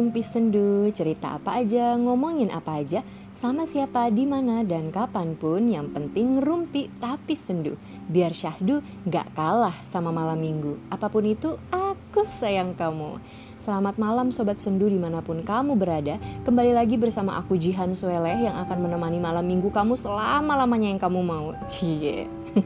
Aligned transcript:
Rumpi 0.00 0.24
Sendu, 0.24 0.88
cerita 0.96 1.36
apa 1.36 1.60
aja, 1.60 1.92
ngomongin 2.00 2.48
apa 2.48 2.80
aja, 2.80 3.04
sama 3.36 3.68
siapa, 3.68 4.08
di 4.08 4.24
mana 4.24 4.64
dan 4.64 4.88
kapan 4.88 5.36
pun, 5.36 5.68
yang 5.68 5.92
penting 5.92 6.40
rumpi 6.40 6.88
tapi 7.04 7.36
sendu. 7.36 7.76
Biar 8.08 8.32
syahdu 8.32 8.80
gak 9.04 9.36
kalah 9.36 9.76
sama 9.92 10.08
malam 10.08 10.40
minggu. 10.40 10.80
Apa 10.88 11.12
pun 11.12 11.28
itu, 11.28 11.52
aku 11.68 12.24
sayang 12.24 12.72
kamu. 12.72 13.20
Selamat 13.60 14.00
malam 14.00 14.32
Sobat 14.32 14.56
Sendu 14.56 14.88
di 14.88 14.96
mana 14.96 15.20
pun 15.20 15.44
kamu 15.44 15.76
berada 15.76 16.16
Kembali 16.48 16.72
lagi 16.72 16.96
bersama 16.96 17.36
aku 17.36 17.60
Jihan 17.60 17.92
Sueleh 17.92 18.48
Yang 18.48 18.56
akan 18.56 18.88
menemani 18.88 19.20
malam 19.20 19.44
minggu 19.44 19.68
kamu 19.68 20.00
selama-lamanya 20.00 20.96
yang 20.96 20.96
kamu 20.96 21.20
mau 21.20 21.52
Cie 21.68 22.24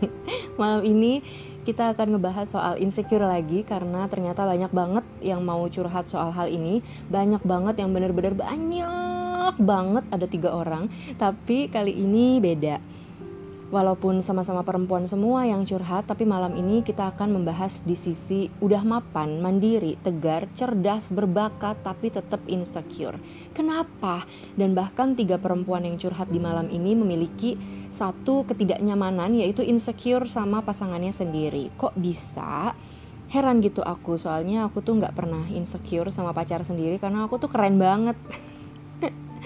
Malam 0.63 0.87
ini 0.87 1.19
kita 1.65 1.97
akan 1.97 2.17
ngebahas 2.17 2.47
soal 2.47 2.75
insecure 2.77 3.25
lagi 3.25 3.65
karena 3.65 4.05
ternyata 4.07 4.45
banyak 4.45 4.71
banget 4.71 5.05
yang 5.25 5.41
mau 5.41 5.65
curhat 5.73 6.07
soal 6.07 6.31
hal 6.31 6.47
ini. 6.47 6.85
Banyak 7.09 7.41
banget 7.43 7.81
yang 7.81 7.91
bener-bener 7.91 8.37
banyak 8.37 9.55
banget 9.59 10.05
ada 10.13 10.27
tiga 10.29 10.53
orang. 10.53 10.93
Tapi 11.17 11.73
kali 11.73 11.97
ini 11.97 12.39
beda 12.39 13.04
Walaupun 13.75 14.23
sama-sama 14.23 14.63
perempuan 14.63 15.11
semua 15.11 15.51
yang 15.51 15.67
curhat, 15.67 16.07
tapi 16.07 16.23
malam 16.23 16.55
ini 16.55 16.87
kita 16.87 17.11
akan 17.11 17.35
membahas 17.35 17.83
di 17.83 17.99
sisi 17.99 18.47
udah 18.63 18.87
mapan, 18.87 19.43
mandiri, 19.43 19.99
tegar, 19.99 20.47
cerdas, 20.55 21.11
berbakat, 21.11 21.83
tapi 21.83 22.15
tetap 22.15 22.39
insecure. 22.47 23.19
Kenapa? 23.51 24.23
Dan 24.55 24.79
bahkan 24.79 25.19
tiga 25.19 25.43
perempuan 25.43 25.83
yang 25.83 25.99
curhat 25.99 26.31
di 26.31 26.39
malam 26.39 26.71
ini 26.71 26.95
memiliki 26.95 27.59
satu 27.91 28.47
ketidaknyamanan, 28.47 29.35
yaitu 29.35 29.67
insecure 29.67 30.31
sama 30.31 30.63
pasangannya 30.63 31.11
sendiri. 31.11 31.75
Kok 31.75 31.99
bisa? 31.99 32.79
Heran 33.27 33.59
gitu 33.59 33.83
aku, 33.83 34.15
soalnya 34.15 34.71
aku 34.71 34.87
tuh 34.87 35.03
nggak 35.03 35.19
pernah 35.19 35.51
insecure 35.51 36.15
sama 36.15 36.31
pacar 36.31 36.63
sendiri 36.63 37.03
karena 37.03 37.27
aku 37.27 37.43
tuh 37.43 37.51
keren 37.51 37.83
banget. 37.83 38.15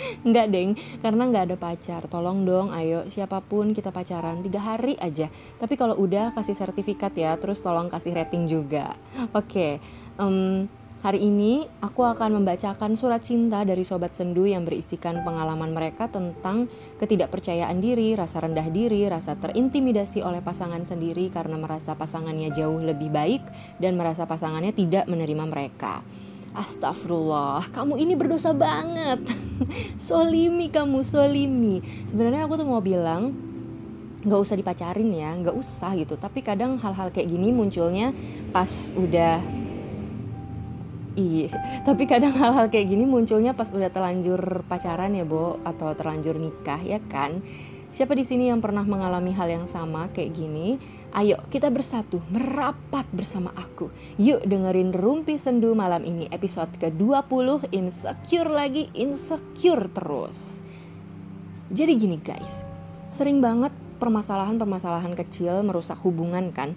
Enggak 0.27 0.47
deng, 0.51 0.79
karena 1.03 1.23
nggak 1.29 1.45
ada 1.53 1.57
pacar. 1.57 2.03
Tolong 2.07 2.47
dong, 2.47 2.71
ayo 2.75 3.07
siapa 3.11 3.43
pun 3.43 3.75
kita 3.77 3.91
pacaran 3.91 4.41
tiga 4.41 4.63
hari 4.63 4.95
aja. 4.99 5.31
Tapi 5.59 5.75
kalau 5.75 5.99
udah 5.99 6.33
kasih 6.35 6.55
sertifikat 6.55 7.15
ya, 7.19 7.35
terus 7.37 7.59
tolong 7.59 7.91
kasih 7.91 8.15
rating 8.15 8.47
juga. 8.47 8.95
Oke, 9.33 9.33
okay, 9.33 9.73
um, 10.19 10.67
Hari 10.99 11.31
ini 11.31 11.63
aku 11.79 12.03
akan 12.03 12.43
membacakan 12.43 12.99
surat 12.99 13.23
cinta 13.23 13.63
dari 13.63 13.87
Sobat 13.87 14.19
Sendu 14.19 14.51
yang 14.51 14.67
berisikan 14.67 15.23
pengalaman 15.23 15.71
mereka 15.71 16.11
tentang 16.11 16.67
ketidakpercayaan 16.99 17.79
diri, 17.79 18.19
rasa 18.19 18.43
rendah 18.43 18.67
diri, 18.67 19.07
rasa 19.07 19.39
terintimidasi 19.39 20.27
oleh 20.27 20.43
pasangan 20.43 20.83
sendiri 20.83 21.31
karena 21.31 21.55
merasa 21.55 21.95
pasangannya 21.95 22.51
jauh 22.51 22.83
lebih 22.83 23.15
baik 23.15 23.47
dan 23.79 23.95
merasa 23.95 24.27
pasangannya 24.27 24.75
tidak 24.75 25.07
menerima 25.07 25.47
mereka. 25.47 26.03
Astagfirullah, 26.57 27.69
kamu 27.71 28.01
ini 28.01 28.15
berdosa 28.17 28.57
banget. 28.57 29.21
solimi 30.09 30.73
kamu, 30.73 31.05
solimi. 31.05 31.85
Sebenarnya 32.09 32.49
aku 32.49 32.57
tuh 32.57 32.69
mau 32.69 32.81
bilang 32.81 33.35
nggak 34.25 34.41
usah 34.41 34.57
dipacarin 34.59 35.11
ya, 35.13 35.37
nggak 35.37 35.55
usah 35.55 35.93
gitu. 35.95 36.17
Tapi 36.17 36.41
kadang 36.41 36.81
hal-hal 36.81 37.13
kayak 37.13 37.29
gini 37.29 37.53
munculnya 37.53 38.17
pas 38.51 38.91
udah 38.97 39.41
Iya, 41.19 41.51
tapi 41.83 42.07
kadang 42.07 42.31
hal-hal 42.31 42.71
kayak 42.71 42.95
gini 42.95 43.03
munculnya 43.03 43.51
pas 43.51 43.75
udah 43.75 43.91
terlanjur 43.91 44.63
pacaran 44.71 45.11
ya, 45.19 45.27
Bo, 45.27 45.59
atau 45.67 45.91
terlanjur 45.91 46.39
nikah 46.39 46.79
ya 46.79 47.03
kan. 47.11 47.43
Siapa 47.91 48.15
di 48.15 48.23
sini 48.23 48.47
yang 48.47 48.63
pernah 48.63 48.87
mengalami 48.87 49.35
hal 49.35 49.51
yang 49.51 49.67
sama 49.67 50.07
kayak 50.15 50.31
gini? 50.31 50.79
Ayo 51.09 51.41
kita 51.49 51.73
bersatu, 51.73 52.21
merapat 52.29 53.09
bersama 53.17 53.49
aku. 53.57 53.89
Yuk 54.21 54.45
dengerin 54.45 54.93
Rumpi 54.93 55.41
Sendu 55.41 55.73
malam 55.73 56.05
ini 56.05 56.29
episode 56.29 56.69
ke-20 56.77 57.73
Insecure 57.73 58.53
lagi, 58.53 58.93
insecure 58.93 59.89
terus. 59.89 60.61
Jadi 61.73 61.93
gini 61.97 62.21
guys, 62.21 62.69
sering 63.09 63.41
banget 63.41 63.73
permasalahan-permasalahan 63.97 65.17
kecil 65.17 65.65
merusak 65.65 65.97
hubungan 66.05 66.53
kan? 66.53 66.77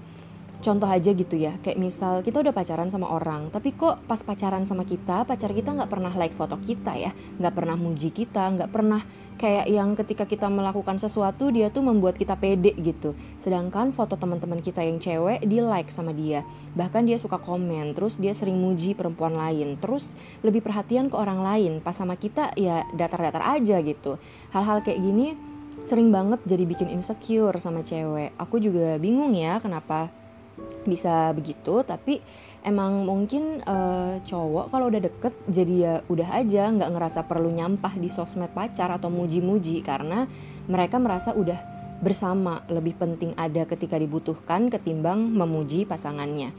Contoh 0.61 0.87
aja 0.87 1.11
gitu 1.11 1.35
ya. 1.35 1.57
Kayak 1.59 1.81
misal 1.81 2.13
kita 2.21 2.39
udah 2.39 2.53
pacaran 2.53 2.87
sama 2.87 3.09
orang 3.09 3.49
tapi 3.49 3.73
kok 3.73 4.05
pas 4.05 4.21
pacaran 4.21 4.63
sama 4.63 4.85
kita 4.85 5.25
pacar 5.25 5.51
kita 5.51 5.73
nggak 5.73 5.89
pernah 5.89 6.13
like 6.15 6.37
foto 6.37 6.55
kita 6.61 6.93
ya. 6.95 7.11
Nggak 7.41 7.53
pernah 7.57 7.75
muji 7.75 8.13
kita 8.13 8.47
nggak 8.55 8.69
pernah 8.69 9.01
kayak 9.41 9.65
yang 9.73 9.97
ketika 9.97 10.29
kita 10.29 10.45
melakukan 10.45 11.01
sesuatu 11.01 11.49
dia 11.49 11.73
tuh 11.73 11.81
membuat 11.81 12.15
kita 12.15 12.37
pede 12.37 12.77
gitu. 12.77 13.17
Sedangkan 13.41 13.89
foto 13.89 14.13
teman-teman 14.15 14.61
kita 14.61 14.85
yang 14.85 15.01
cewek 15.01 15.41
di 15.43 15.57
like 15.59 15.89
sama 15.89 16.13
dia. 16.13 16.45
Bahkan 16.77 17.09
dia 17.09 17.17
suka 17.17 17.41
komen 17.41 17.97
terus 17.97 18.21
dia 18.21 18.37
sering 18.37 18.61
muji 18.61 18.93
perempuan 18.93 19.33
lain. 19.33 19.81
Terus 19.81 20.13
lebih 20.45 20.61
perhatian 20.61 21.09
ke 21.09 21.17
orang 21.17 21.41
lain. 21.41 21.81
Pas 21.81 21.97
sama 21.97 22.13
kita 22.15 22.53
ya 22.53 22.85
datar-datar 22.93 23.41
aja 23.57 23.81
gitu. 23.81 24.21
Hal-hal 24.53 24.85
kayak 24.85 25.01
gini 25.01 25.33
sering 25.81 26.13
banget 26.13 26.37
jadi 26.45 26.63
bikin 26.69 26.93
insecure 26.93 27.57
sama 27.57 27.81
cewek. 27.81 28.37
Aku 28.37 28.61
juga 28.61 29.01
bingung 29.01 29.33
ya 29.33 29.57
kenapa 29.57 30.20
bisa 30.81 31.29
begitu 31.37 31.85
tapi 31.85 32.17
emang 32.65 33.05
mungkin 33.05 33.61
uh, 33.61 34.17
cowok 34.25 34.73
kalau 34.73 34.89
udah 34.89 35.01
deket 35.01 35.33
jadi 35.45 35.73
ya 35.77 35.93
udah 36.09 36.29
aja 36.41 36.73
nggak 36.73 36.91
ngerasa 36.93 37.29
perlu 37.29 37.53
nyampah 37.53 37.93
di 38.01 38.09
sosmed 38.09 38.49
pacar 38.53 38.89
atau 38.89 39.13
muji-muji 39.13 39.85
karena 39.85 40.25
mereka 40.65 40.97
merasa 40.97 41.37
udah 41.37 41.81
bersama. 42.01 42.65
Lebih 42.65 42.97
penting 42.97 43.31
ada 43.37 43.63
ketika 43.69 43.95
dibutuhkan 43.95 44.73
ketimbang 44.73 45.21
memuji 45.31 45.85
pasangannya 45.85 46.51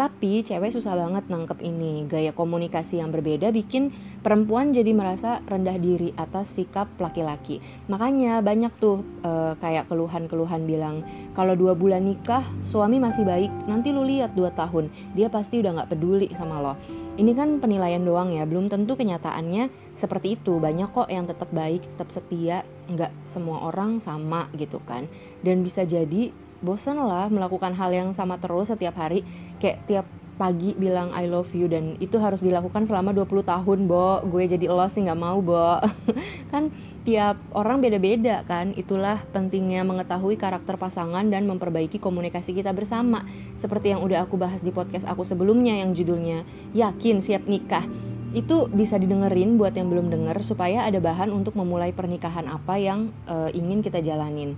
tapi 0.00 0.40
cewek 0.40 0.72
susah 0.72 0.96
banget 0.96 1.28
nangkep 1.28 1.60
ini. 1.60 2.08
Gaya 2.08 2.32
komunikasi 2.32 3.04
yang 3.04 3.12
berbeda 3.12 3.52
bikin 3.52 3.92
perempuan 4.24 4.72
jadi 4.72 4.96
merasa 4.96 5.44
rendah 5.44 5.76
diri 5.76 6.16
atas 6.16 6.56
sikap 6.56 6.88
laki-laki. 6.96 7.60
Makanya 7.92 8.40
banyak 8.40 8.72
tuh 8.80 9.04
e, 9.20 9.60
kayak 9.60 9.92
keluhan-keluhan 9.92 10.64
bilang 10.64 11.04
kalau 11.36 11.52
dua 11.52 11.76
bulan 11.76 12.08
nikah 12.08 12.40
suami 12.64 12.96
masih 12.96 13.28
baik, 13.28 13.52
nanti 13.68 13.92
lu 13.92 14.00
lihat 14.08 14.32
dua 14.32 14.48
tahun 14.56 14.88
dia 15.12 15.28
pasti 15.28 15.60
udah 15.60 15.84
nggak 15.84 15.90
peduli 15.92 16.32
sama 16.32 16.64
lo. 16.64 16.80
Ini 17.20 17.36
kan 17.36 17.60
penilaian 17.60 18.00
doang 18.00 18.32
ya, 18.32 18.48
belum 18.48 18.72
tentu 18.72 18.96
kenyataannya 18.96 19.68
seperti 19.92 20.40
itu. 20.40 20.56
Banyak 20.56 20.96
kok 20.96 21.12
yang 21.12 21.28
tetap 21.28 21.52
baik, 21.52 21.84
tetap 21.84 22.08
setia, 22.08 22.64
nggak 22.88 23.12
semua 23.28 23.68
orang 23.68 24.00
sama 24.00 24.48
gitu 24.56 24.80
kan. 24.80 25.04
Dan 25.44 25.60
bisa 25.60 25.84
jadi 25.84 26.32
bosan 26.60 27.00
lah 27.00 27.28
melakukan 27.32 27.72
hal 27.76 27.90
yang 27.92 28.10
sama 28.12 28.36
terus 28.36 28.72
setiap 28.72 28.96
hari. 28.96 29.24
Kayak 29.60 29.78
tiap 29.88 30.06
pagi 30.40 30.72
bilang 30.72 31.12
I 31.12 31.28
love 31.28 31.52
you 31.52 31.68
dan 31.68 32.00
itu 32.00 32.16
harus 32.16 32.40
dilakukan 32.40 32.88
selama 32.88 33.12
20 33.12 33.44
tahun 33.44 33.78
Bo. 33.84 34.24
Gue 34.24 34.48
jadi 34.48 34.72
lo 34.72 34.88
sih 34.88 35.04
nggak 35.04 35.20
mau 35.20 35.36
Bo. 35.44 35.76
Kan 36.52 36.72
tiap 37.04 37.36
orang 37.52 37.84
beda-beda 37.84 38.40
kan? 38.48 38.72
Itulah 38.72 39.20
pentingnya 39.36 39.84
mengetahui 39.84 40.40
karakter 40.40 40.80
pasangan 40.80 41.28
dan 41.28 41.44
memperbaiki 41.44 42.00
komunikasi 42.00 42.56
kita 42.56 42.72
bersama. 42.72 43.28
Seperti 43.52 43.92
yang 43.92 44.00
udah 44.00 44.24
aku 44.24 44.40
bahas 44.40 44.64
di 44.64 44.72
podcast 44.72 45.04
aku 45.04 45.28
sebelumnya 45.28 45.76
yang 45.76 45.92
judulnya 45.92 46.48
yakin 46.72 47.20
siap 47.20 47.44
nikah. 47.44 47.84
Itu 48.32 48.70
bisa 48.72 48.96
didengerin 48.96 49.60
buat 49.60 49.76
yang 49.76 49.92
belum 49.92 50.08
denger 50.08 50.40
supaya 50.40 50.88
ada 50.88 51.02
bahan 51.02 51.34
untuk 51.34 51.58
memulai 51.58 51.90
pernikahan 51.92 52.46
apa 52.48 52.78
yang 52.80 53.12
uh, 53.26 53.50
ingin 53.50 53.84
kita 53.84 54.00
jalanin 54.00 54.54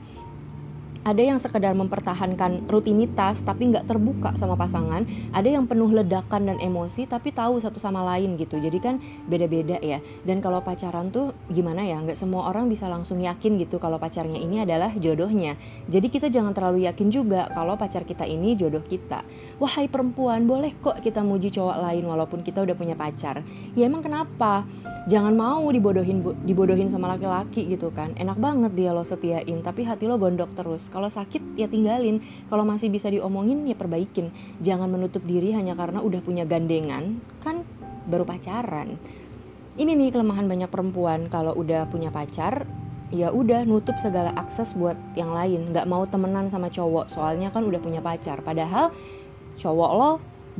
ada 1.02 1.18
yang 1.18 1.42
sekedar 1.42 1.74
mempertahankan 1.74 2.70
rutinitas 2.70 3.42
tapi 3.42 3.74
nggak 3.74 3.90
terbuka 3.90 4.38
sama 4.38 4.54
pasangan. 4.54 5.02
Ada 5.34 5.58
yang 5.58 5.66
penuh 5.66 5.90
ledakan 5.90 6.46
dan 6.46 6.58
emosi 6.62 7.10
tapi 7.10 7.34
tahu 7.34 7.58
satu 7.58 7.82
sama 7.82 8.06
lain 8.14 8.38
gitu. 8.38 8.62
Jadi 8.62 8.78
kan 8.78 9.02
beda-beda 9.26 9.82
ya. 9.82 9.98
Dan 10.22 10.38
kalau 10.38 10.62
pacaran 10.62 11.10
tuh 11.10 11.34
gimana 11.50 11.82
ya? 11.82 11.98
Nggak 11.98 12.14
semua 12.14 12.46
orang 12.46 12.70
bisa 12.70 12.86
langsung 12.86 13.18
yakin 13.18 13.58
gitu 13.58 13.82
kalau 13.82 13.98
pacarnya 13.98 14.38
ini 14.38 14.62
adalah 14.62 14.94
jodohnya. 14.94 15.58
Jadi 15.90 16.06
kita 16.06 16.30
jangan 16.30 16.54
terlalu 16.54 16.86
yakin 16.86 17.10
juga 17.10 17.50
kalau 17.50 17.74
pacar 17.74 18.06
kita 18.06 18.22
ini 18.22 18.54
jodoh 18.54 18.86
kita. 18.86 19.26
Wahai 19.58 19.90
perempuan 19.90 20.46
boleh 20.46 20.70
kok 20.78 21.02
kita 21.02 21.26
muji 21.26 21.50
cowok 21.50 21.82
lain 21.82 22.06
walaupun 22.06 22.46
kita 22.46 22.62
udah 22.62 22.78
punya 22.78 22.94
pacar? 22.94 23.42
Ya 23.74 23.90
emang 23.90 24.06
kenapa? 24.06 24.62
Jangan 25.10 25.34
mau 25.34 25.66
dibodohin 25.66 26.22
dibodohin 26.46 26.86
sama 26.86 27.10
laki-laki 27.10 27.66
gitu 27.66 27.90
kan. 27.90 28.14
Enak 28.14 28.38
banget 28.38 28.70
dia 28.78 28.94
lo 28.94 29.02
setiain 29.02 29.58
tapi 29.66 29.82
hati 29.82 30.06
lo 30.06 30.14
gondok 30.14 30.54
terus 30.54 30.91
kalau 30.92 31.08
sakit 31.08 31.56
ya 31.56 31.66
tinggalin. 31.66 32.20
Kalau 32.52 32.68
masih 32.68 32.92
bisa 32.92 33.08
diomongin 33.08 33.64
ya 33.64 33.72
perbaikin. 33.72 34.28
Jangan 34.60 34.92
menutup 34.92 35.24
diri 35.24 35.56
hanya 35.56 35.72
karena 35.72 36.04
udah 36.04 36.20
punya 36.20 36.44
gandengan 36.44 37.18
kan 37.40 37.64
baru 38.04 38.28
pacaran. 38.28 39.00
Ini 39.72 39.96
nih 39.96 40.12
kelemahan 40.12 40.44
banyak 40.44 40.68
perempuan. 40.68 41.32
Kalau 41.32 41.56
udah 41.56 41.88
punya 41.88 42.12
pacar 42.12 42.68
ya 43.12 43.28
udah 43.28 43.68
nutup 43.68 43.96
segala 43.96 44.36
akses 44.36 44.76
buat 44.76 45.00
yang 45.16 45.32
lain. 45.32 45.72
Nggak 45.72 45.88
mau 45.88 46.04
temenan 46.04 46.52
sama 46.52 46.68
cowok 46.68 47.08
soalnya 47.08 47.48
kan 47.48 47.64
udah 47.64 47.80
punya 47.80 48.04
pacar. 48.04 48.44
Padahal 48.44 48.92
cowok 49.56 49.92
lo 49.96 50.10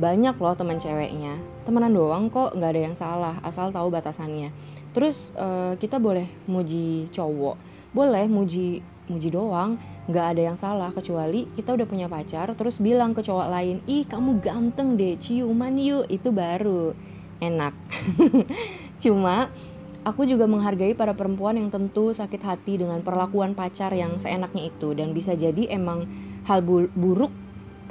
banyak 0.01 0.33
loh 0.41 0.57
teman 0.57 0.81
ceweknya. 0.81 1.37
Temenan 1.69 1.93
doang 1.93 2.33
kok 2.33 2.57
nggak 2.57 2.71
ada 2.73 2.81
yang 2.81 2.97
salah 2.97 3.37
asal 3.45 3.69
tahu 3.69 3.93
batasannya. 3.93 4.49
Terus 4.97 5.29
uh, 5.37 5.77
kita 5.77 6.01
boleh 6.01 6.25
muji 6.49 7.09
cowok. 7.13 7.57
Boleh 7.93 8.25
muji 8.25 8.81
muji 9.09 9.29
doang 9.29 9.75
nggak 10.03 10.25
ada 10.35 10.41
yang 10.51 10.57
salah 10.59 10.91
kecuali 10.91 11.47
kita 11.55 11.71
udah 11.79 11.87
punya 11.87 12.11
pacar 12.11 12.51
terus 12.59 12.75
bilang 12.75 13.15
ke 13.15 13.23
cowok 13.23 13.47
lain 13.47 13.79
ih 13.87 14.03
kamu 14.03 14.43
ganteng 14.43 14.99
deh 14.99 15.15
ciuman 15.15 15.79
yuk. 15.79 16.05
Itu 16.11 16.35
baru. 16.35 16.91
Enak. 17.39 17.71
Cuma 19.03 19.47
aku 20.03 20.27
juga 20.27 20.43
menghargai 20.43 20.91
para 20.91 21.15
perempuan 21.15 21.55
yang 21.55 21.71
tentu 21.71 22.11
sakit 22.11 22.41
hati 22.43 22.83
dengan 22.83 22.99
perlakuan 22.99 23.55
pacar 23.55 23.95
yang 23.95 24.19
seenaknya 24.19 24.67
itu. 24.67 24.91
Dan 24.91 25.15
bisa 25.15 25.39
jadi 25.39 25.71
emang 25.71 26.03
hal 26.43 26.59
buruk 26.63 27.31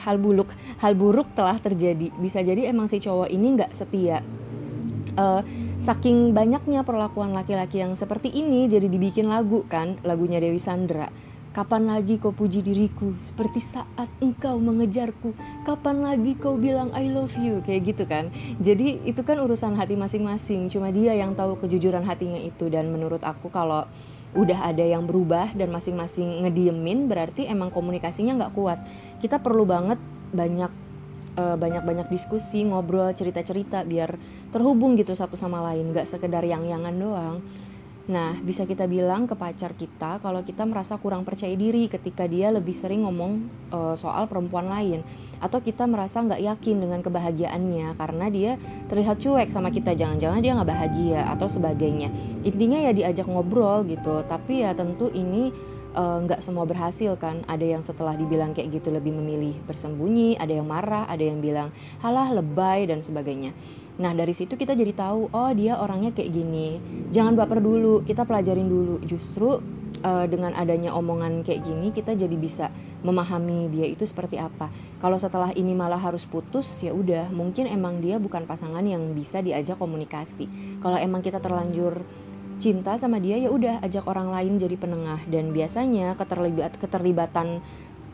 hal 0.03 0.17
buluk 0.21 0.53
hal 0.85 0.93
buruk 0.93 1.33
telah 1.33 1.57
terjadi. 1.57 2.13
Bisa 2.21 2.45
jadi 2.45 2.69
emang 2.69 2.93
si 2.93 3.01
cowok 3.01 3.33
ini 3.33 3.57
nggak 3.57 3.73
setia. 3.73 4.21
Uh, 5.13 5.45
saking 5.77 6.33
banyaknya 6.33 6.85
perlakuan 6.89 7.37
laki-laki 7.37 7.85
yang 7.85 7.93
seperti 7.93 8.33
ini 8.33 8.65
jadi 8.65 8.89
dibikin 8.89 9.29
lagu 9.29 9.61
kan 9.69 10.01
lagunya 10.09 10.41
Dewi 10.41 10.57
Sandra 10.57 11.13
Kapan 11.53 11.85
lagi 11.85 12.17
kau 12.17 12.33
puji 12.33 12.65
diriku 12.65 13.13
seperti 13.21 13.61
saat 13.61 14.09
engkau 14.25 14.57
mengejarku? 14.57 15.37
Kapan 15.69 16.01
lagi 16.01 16.33
kau 16.33 16.57
bilang 16.57 16.89
I 16.97 17.13
love 17.13 17.37
you? 17.37 17.61
Kayak 17.61 17.93
gitu 17.93 18.05
kan. 18.09 18.33
Jadi 18.57 19.05
itu 19.05 19.21
kan 19.21 19.37
urusan 19.37 19.77
hati 19.77 19.93
masing-masing. 19.93 20.73
Cuma 20.73 20.89
dia 20.89 21.13
yang 21.13 21.37
tahu 21.37 21.61
kejujuran 21.61 22.09
hatinya 22.09 22.41
itu 22.41 22.73
dan 22.73 22.89
menurut 22.89 23.21
aku 23.21 23.53
kalau 23.53 23.85
udah 24.33 24.73
ada 24.73 24.81
yang 24.81 25.05
berubah 25.05 25.53
dan 25.53 25.69
masing-masing 25.69 26.41
ngediemin 26.49 27.05
berarti 27.05 27.45
emang 27.45 27.69
komunikasinya 27.69 28.33
nggak 28.41 28.57
kuat. 28.57 28.81
Kita 29.21 29.37
perlu 29.37 29.69
banget 29.69 30.01
banyak 30.33 30.73
uh, 31.37 31.57
banyak-banyak 31.61 32.09
diskusi, 32.09 32.65
ngobrol, 32.65 33.13
cerita-cerita 33.13 33.85
biar 33.85 34.17
terhubung 34.57 34.97
gitu 34.97 35.13
satu 35.13 35.37
sama 35.37 35.61
lain, 35.69 35.93
nggak 35.93 36.09
sekedar 36.09 36.49
yang-yangan 36.49 36.97
doang. 36.97 37.45
Nah, 38.03 38.35
bisa 38.43 38.67
kita 38.67 38.91
bilang 38.91 39.31
ke 39.31 39.39
pacar 39.39 39.79
kita 39.79 40.19
kalau 40.19 40.43
kita 40.43 40.67
merasa 40.67 40.99
kurang 40.99 41.23
percaya 41.23 41.55
diri 41.55 41.87
ketika 41.87 42.27
dia 42.27 42.51
lebih 42.51 42.75
sering 42.75 43.07
ngomong 43.07 43.47
uh, 43.71 43.95
soal 43.95 44.27
perempuan 44.27 44.67
lain, 44.67 45.07
atau 45.39 45.63
kita 45.63 45.87
merasa 45.87 46.19
nggak 46.19 46.43
yakin 46.43 46.83
dengan 46.83 46.99
kebahagiaannya 46.99 47.95
karena 47.95 48.27
dia 48.27 48.53
terlihat 48.91 49.23
cuek 49.23 49.55
sama 49.55 49.71
kita, 49.71 49.95
jangan-jangan 49.95 50.43
dia 50.43 50.53
nggak 50.59 50.71
bahagia 50.75 51.21
atau 51.31 51.47
sebagainya. 51.47 52.11
Intinya 52.43 52.83
ya 52.83 52.91
diajak 52.91 53.31
ngobrol 53.31 53.87
gitu, 53.87 54.27
tapi 54.27 54.67
ya 54.67 54.75
tentu 54.75 55.07
ini 55.15 55.55
eh, 55.95 56.19
nggak 56.27 56.39
uh, 56.39 56.45
semua 56.45 56.67
berhasil 56.67 57.15
kan. 57.15 57.47
Ada 57.47 57.79
yang 57.79 57.87
setelah 57.87 58.19
dibilang 58.19 58.51
kayak 58.51 58.83
gitu 58.83 58.91
lebih 58.91 59.15
memilih 59.15 59.55
bersembunyi, 59.71 60.43
ada 60.43 60.51
yang 60.51 60.67
marah, 60.67 61.07
ada 61.07 61.23
yang 61.23 61.39
bilang 61.39 61.71
halah 62.03 62.35
lebay 62.35 62.91
dan 62.91 62.99
sebagainya. 62.99 63.55
Nah 64.01 64.17
dari 64.17 64.33
situ 64.33 64.57
kita 64.57 64.73
jadi 64.73 64.95
tahu 64.97 65.29
oh 65.35 65.51
dia 65.53 65.77
orangnya 65.77 66.15
kayak 66.15 66.33
gini. 66.33 66.81
Jangan 67.13 67.37
baper 67.37 67.61
dulu, 67.61 68.01
kita 68.07 68.25
pelajarin 68.25 68.69
dulu. 68.71 69.03
Justru 69.05 69.61
uh, 70.03 70.27
dengan 70.29 70.53
adanya 70.57 70.93
omongan 70.97 71.47
kayak 71.47 71.65
gini 71.65 71.95
kita 71.95 72.13
jadi 72.17 72.37
bisa 72.37 72.69
memahami 73.03 73.67
dia 73.69 73.87
itu 73.87 74.07
seperti 74.07 74.39
apa. 74.39 74.71
Kalau 75.03 75.19
setelah 75.19 75.51
ini 75.53 75.75
malah 75.75 75.99
harus 75.99 76.23
putus 76.23 76.67
ya 76.81 76.95
udah 76.95 77.31
mungkin 77.35 77.67
emang 77.67 77.99
dia 77.99 78.23
bukan 78.23 78.47
pasangan 78.47 78.83
yang 78.87 79.13
bisa 79.13 79.43
diajak 79.43 79.79
komunikasi. 79.79 80.47
Kalau 80.79 80.99
emang 80.99 81.21
kita 81.21 81.43
terlanjur 81.43 82.03
cinta 82.63 82.95
sama 82.95 83.19
dia 83.19 83.35
ya 83.43 83.51
udah 83.51 83.83
ajak 83.83 84.07
orang 84.07 84.31
lain 84.31 84.63
jadi 84.63 84.79
penengah 84.79 85.19
dan 85.27 85.51
biasanya 85.51 86.15
keterlibat 86.15 86.79
keterlibatan 86.79 87.59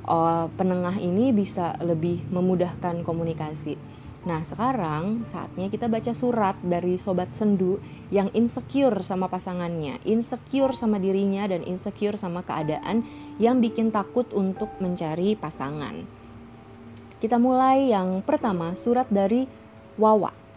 uh, 0.09 0.49
penengah 0.57 0.97
ini 0.97 1.37
bisa 1.37 1.77
lebih 1.85 2.25
memudahkan 2.33 3.05
komunikasi. 3.05 3.77
Nah, 4.27 4.43
sekarang 4.43 5.23
saatnya 5.23 5.71
kita 5.71 5.87
baca 5.87 6.11
surat 6.11 6.59
dari 6.59 6.99
sobat 6.99 7.31
sendu 7.37 7.79
yang 8.11 8.33
insecure 8.35 8.99
sama 9.05 9.31
pasangannya, 9.31 10.03
insecure 10.03 10.75
sama 10.75 10.99
dirinya 10.99 11.47
dan 11.47 11.63
insecure 11.63 12.19
sama 12.19 12.43
keadaan 12.43 13.07
yang 13.39 13.63
bikin 13.63 13.95
takut 13.95 14.27
untuk 14.35 14.75
mencari 14.83 15.39
pasangan. 15.39 16.03
Kita 17.19 17.39
mulai 17.39 17.95
yang 17.95 18.23
pertama, 18.27 18.75
surat 18.75 19.07
dari 19.11 19.47
Wawa. 19.99 20.48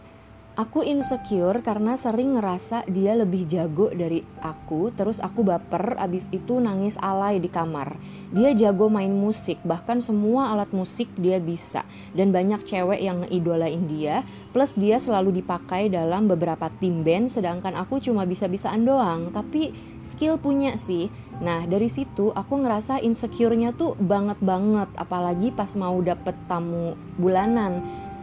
Aku 0.52 0.84
insecure 0.84 1.64
karena 1.64 1.96
sering 1.96 2.36
ngerasa 2.36 2.84
dia 2.84 3.16
lebih 3.16 3.48
jago 3.48 3.88
dari 3.88 4.20
aku, 4.44 4.92
terus 4.92 5.16
aku 5.16 5.40
baper, 5.40 5.96
abis 5.96 6.28
itu 6.28 6.60
nangis 6.60 7.00
alay 7.00 7.40
di 7.40 7.48
kamar. 7.48 7.96
Dia 8.36 8.52
jago 8.52 8.92
main 8.92 9.16
musik, 9.16 9.56
bahkan 9.64 10.04
semua 10.04 10.52
alat 10.52 10.68
musik 10.76 11.08
dia 11.16 11.40
bisa. 11.40 11.88
Dan 12.12 12.36
banyak 12.36 12.68
cewek 12.68 13.00
yang 13.00 13.24
ngidolain 13.24 13.88
dia, 13.88 14.28
plus 14.52 14.76
dia 14.76 15.00
selalu 15.00 15.40
dipakai 15.40 15.88
dalam 15.88 16.28
beberapa 16.28 16.68
tim 16.76 17.00
band, 17.00 17.32
sedangkan 17.32 17.72
aku 17.72 18.04
cuma 18.04 18.28
bisa-bisaan 18.28 18.84
doang, 18.84 19.32
tapi 19.32 19.72
skill 20.04 20.36
punya 20.36 20.76
sih. 20.76 21.08
Nah 21.40 21.64
dari 21.64 21.88
situ 21.88 22.28
aku 22.28 22.60
ngerasa 22.60 23.00
insecure-nya 23.00 23.72
tuh 23.72 23.96
banget 23.96 24.36
banget, 24.44 24.92
apalagi 25.00 25.48
pas 25.48 25.72
mau 25.80 25.96
dapet 26.04 26.36
tamu 26.44 26.92
bulanan 27.16 27.80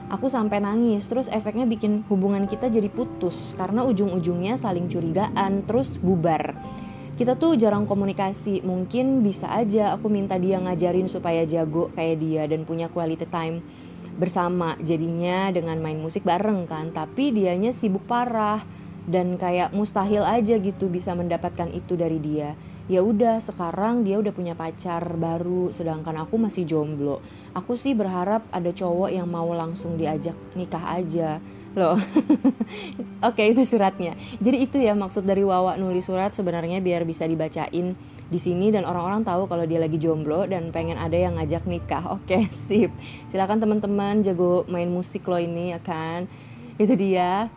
aku 0.10 0.28
sampai 0.28 0.58
nangis 0.60 1.06
terus 1.06 1.30
efeknya 1.30 1.70
bikin 1.70 2.02
hubungan 2.10 2.50
kita 2.50 2.68
jadi 2.68 2.90
putus 2.90 3.54
karena 3.56 3.86
ujung-ujungnya 3.86 4.58
saling 4.58 4.90
curigaan 4.90 5.64
terus 5.64 5.96
bubar. 6.02 6.58
Kita 7.16 7.36
tuh 7.36 7.60
jarang 7.60 7.86
komunikasi 7.86 8.66
mungkin 8.66 9.22
bisa 9.22 9.52
aja 9.52 9.94
aku 9.94 10.08
minta 10.10 10.40
dia 10.40 10.58
ngajarin 10.58 11.06
supaya 11.12 11.44
jago 11.44 11.92
kayak 11.94 12.18
dia 12.18 12.44
dan 12.50 12.66
punya 12.66 12.90
quality 12.90 13.28
time 13.30 13.62
bersama. 14.18 14.76
Jadinya 14.82 15.54
dengan 15.54 15.78
main 15.84 16.02
musik 16.02 16.26
bareng 16.26 16.66
kan 16.66 16.90
tapi 16.90 17.30
dianya 17.30 17.70
sibuk 17.70 18.08
parah 18.10 18.64
dan 19.06 19.38
kayak 19.38 19.74
mustahil 19.76 20.26
aja 20.26 20.58
gitu 20.58 20.90
bisa 20.90 21.14
mendapatkan 21.14 21.70
itu 21.70 21.94
dari 21.94 22.18
dia 22.18 22.58
ya 22.89 23.06
udah 23.06 23.38
sekarang 23.38 24.01
dia 24.01 24.18
udah 24.18 24.33
punya 24.33 24.57
pacar 24.57 25.13
baru 25.13 25.69
sedangkan 25.69 26.25
aku 26.25 26.41
masih 26.41 26.65
jomblo. 26.65 27.21
Aku 27.53 27.77
sih 27.77 27.94
berharap 27.94 28.50
ada 28.50 28.74
cowok 28.74 29.13
yang 29.13 29.30
mau 29.30 29.47
langsung 29.53 29.95
diajak 29.95 30.33
nikah 30.57 30.97
aja. 30.97 31.38
Loh 31.77 32.01
oke 33.30 33.44
itu 33.45 33.62
suratnya. 33.62 34.18
Jadi 34.41 34.57
itu 34.65 34.81
ya 34.81 34.97
maksud 34.97 35.21
dari 35.21 35.45
Wawa 35.45 35.77
nulis 35.77 36.09
surat 36.09 36.33
sebenarnya 36.33 36.81
biar 36.81 37.06
bisa 37.06 37.30
dibacain 37.30 37.94
di 38.30 38.39
sini 38.41 38.74
dan 38.74 38.86
orang-orang 38.86 39.21
tahu 39.21 39.45
kalau 39.45 39.69
dia 39.69 39.77
lagi 39.77 40.01
jomblo 40.01 40.50
dan 40.50 40.74
pengen 40.74 40.97
ada 40.97 41.13
yang 41.13 41.38
ngajak 41.38 41.69
nikah. 41.69 42.01
Oke 42.18 42.50
sip. 42.50 42.89
Silakan 43.30 43.62
teman-teman 43.62 44.25
jago 44.25 44.65
main 44.65 44.89
musik 44.89 45.30
lo 45.30 45.38
ini 45.38 45.77
ya 45.77 45.80
kan? 45.80 46.25
Itu 46.81 46.97
dia 46.97 47.53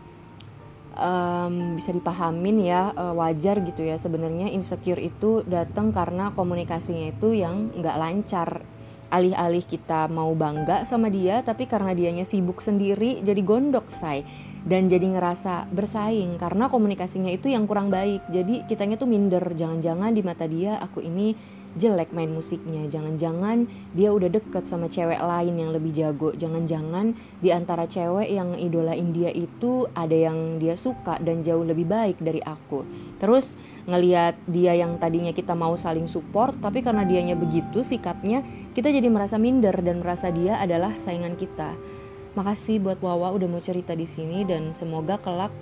um, 0.96 1.76
bisa 1.76 1.90
dipahamin 1.92 2.62
ya 2.62 2.92
uh, 2.92 3.14
wajar 3.16 3.60
gitu 3.64 3.84
ya. 3.84 3.96
Sebenarnya 3.96 4.52
insecure 4.52 5.00
itu 5.00 5.44
datang 5.44 5.90
karena 5.92 6.32
komunikasinya 6.36 7.12
itu 7.12 7.36
yang 7.36 7.72
nggak 7.76 7.96
lancar. 7.98 8.50
Alih-alih 9.12 9.68
kita 9.68 10.08
mau 10.08 10.32
bangga 10.32 10.88
sama 10.88 11.12
dia 11.12 11.44
tapi 11.44 11.68
karena 11.68 11.92
dianya 11.92 12.24
sibuk 12.24 12.64
sendiri 12.64 13.20
jadi 13.20 13.44
gondok 13.44 13.92
say. 13.92 14.24
Dan 14.62 14.86
jadi 14.88 15.04
ngerasa 15.18 15.68
bersaing 15.68 16.38
karena 16.38 16.70
komunikasinya 16.70 17.28
itu 17.28 17.52
yang 17.52 17.68
kurang 17.68 17.92
baik. 17.92 18.24
Jadi 18.32 18.64
kitanya 18.64 18.96
tuh 18.96 19.10
minder 19.10 19.42
jangan-jangan 19.42 20.16
di 20.16 20.22
mata 20.24 20.48
dia 20.48 20.80
aku 20.80 21.04
ini 21.04 21.34
jelek 21.76 22.12
main 22.12 22.28
musiknya. 22.28 22.84
Jangan-jangan 22.88 23.64
dia 23.96 24.12
udah 24.12 24.28
deket 24.28 24.68
sama 24.68 24.92
cewek 24.92 25.20
lain 25.20 25.54
yang 25.56 25.70
lebih 25.72 25.92
jago. 25.92 26.32
Jangan-jangan 26.36 27.16
di 27.40 27.48
antara 27.48 27.88
cewek 27.88 28.28
yang 28.28 28.56
idola 28.60 28.92
India 28.92 29.32
itu 29.32 29.88
ada 29.96 30.12
yang 30.12 30.60
dia 30.60 30.76
suka 30.76 31.16
dan 31.20 31.40
jauh 31.40 31.64
lebih 31.64 31.88
baik 31.88 32.20
dari 32.20 32.44
aku. 32.44 32.84
Terus 33.16 33.56
ngeliat 33.88 34.36
dia 34.44 34.76
yang 34.76 35.00
tadinya 35.00 35.32
kita 35.32 35.56
mau 35.56 35.74
saling 35.78 36.06
support 36.06 36.58
tapi 36.60 36.84
karena 36.84 37.08
dianya 37.08 37.34
begitu 37.34 37.80
sikapnya 37.80 38.44
kita 38.76 38.92
jadi 38.92 39.08
merasa 39.08 39.40
minder 39.40 39.74
dan 39.80 40.04
merasa 40.04 40.28
dia 40.28 40.60
adalah 40.60 40.92
saingan 41.00 41.36
kita. 41.40 41.72
Makasih 42.32 42.80
buat 42.80 42.96
Wawa 43.04 43.32
udah 43.36 43.48
mau 43.48 43.60
cerita 43.60 43.92
di 43.92 44.08
sini 44.08 44.44
dan 44.48 44.72
semoga 44.72 45.20
kelak 45.20 45.52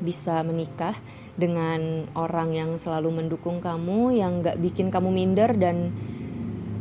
bisa 0.00 0.40
menikah 0.44 0.96
dengan 1.36 2.08
orang 2.16 2.56
yang 2.56 2.70
selalu 2.80 3.22
mendukung 3.22 3.62
kamu, 3.62 4.16
yang 4.16 4.40
gak 4.40 4.58
bikin 4.58 4.88
kamu 4.88 5.12
minder 5.12 5.52
dan 5.54 5.92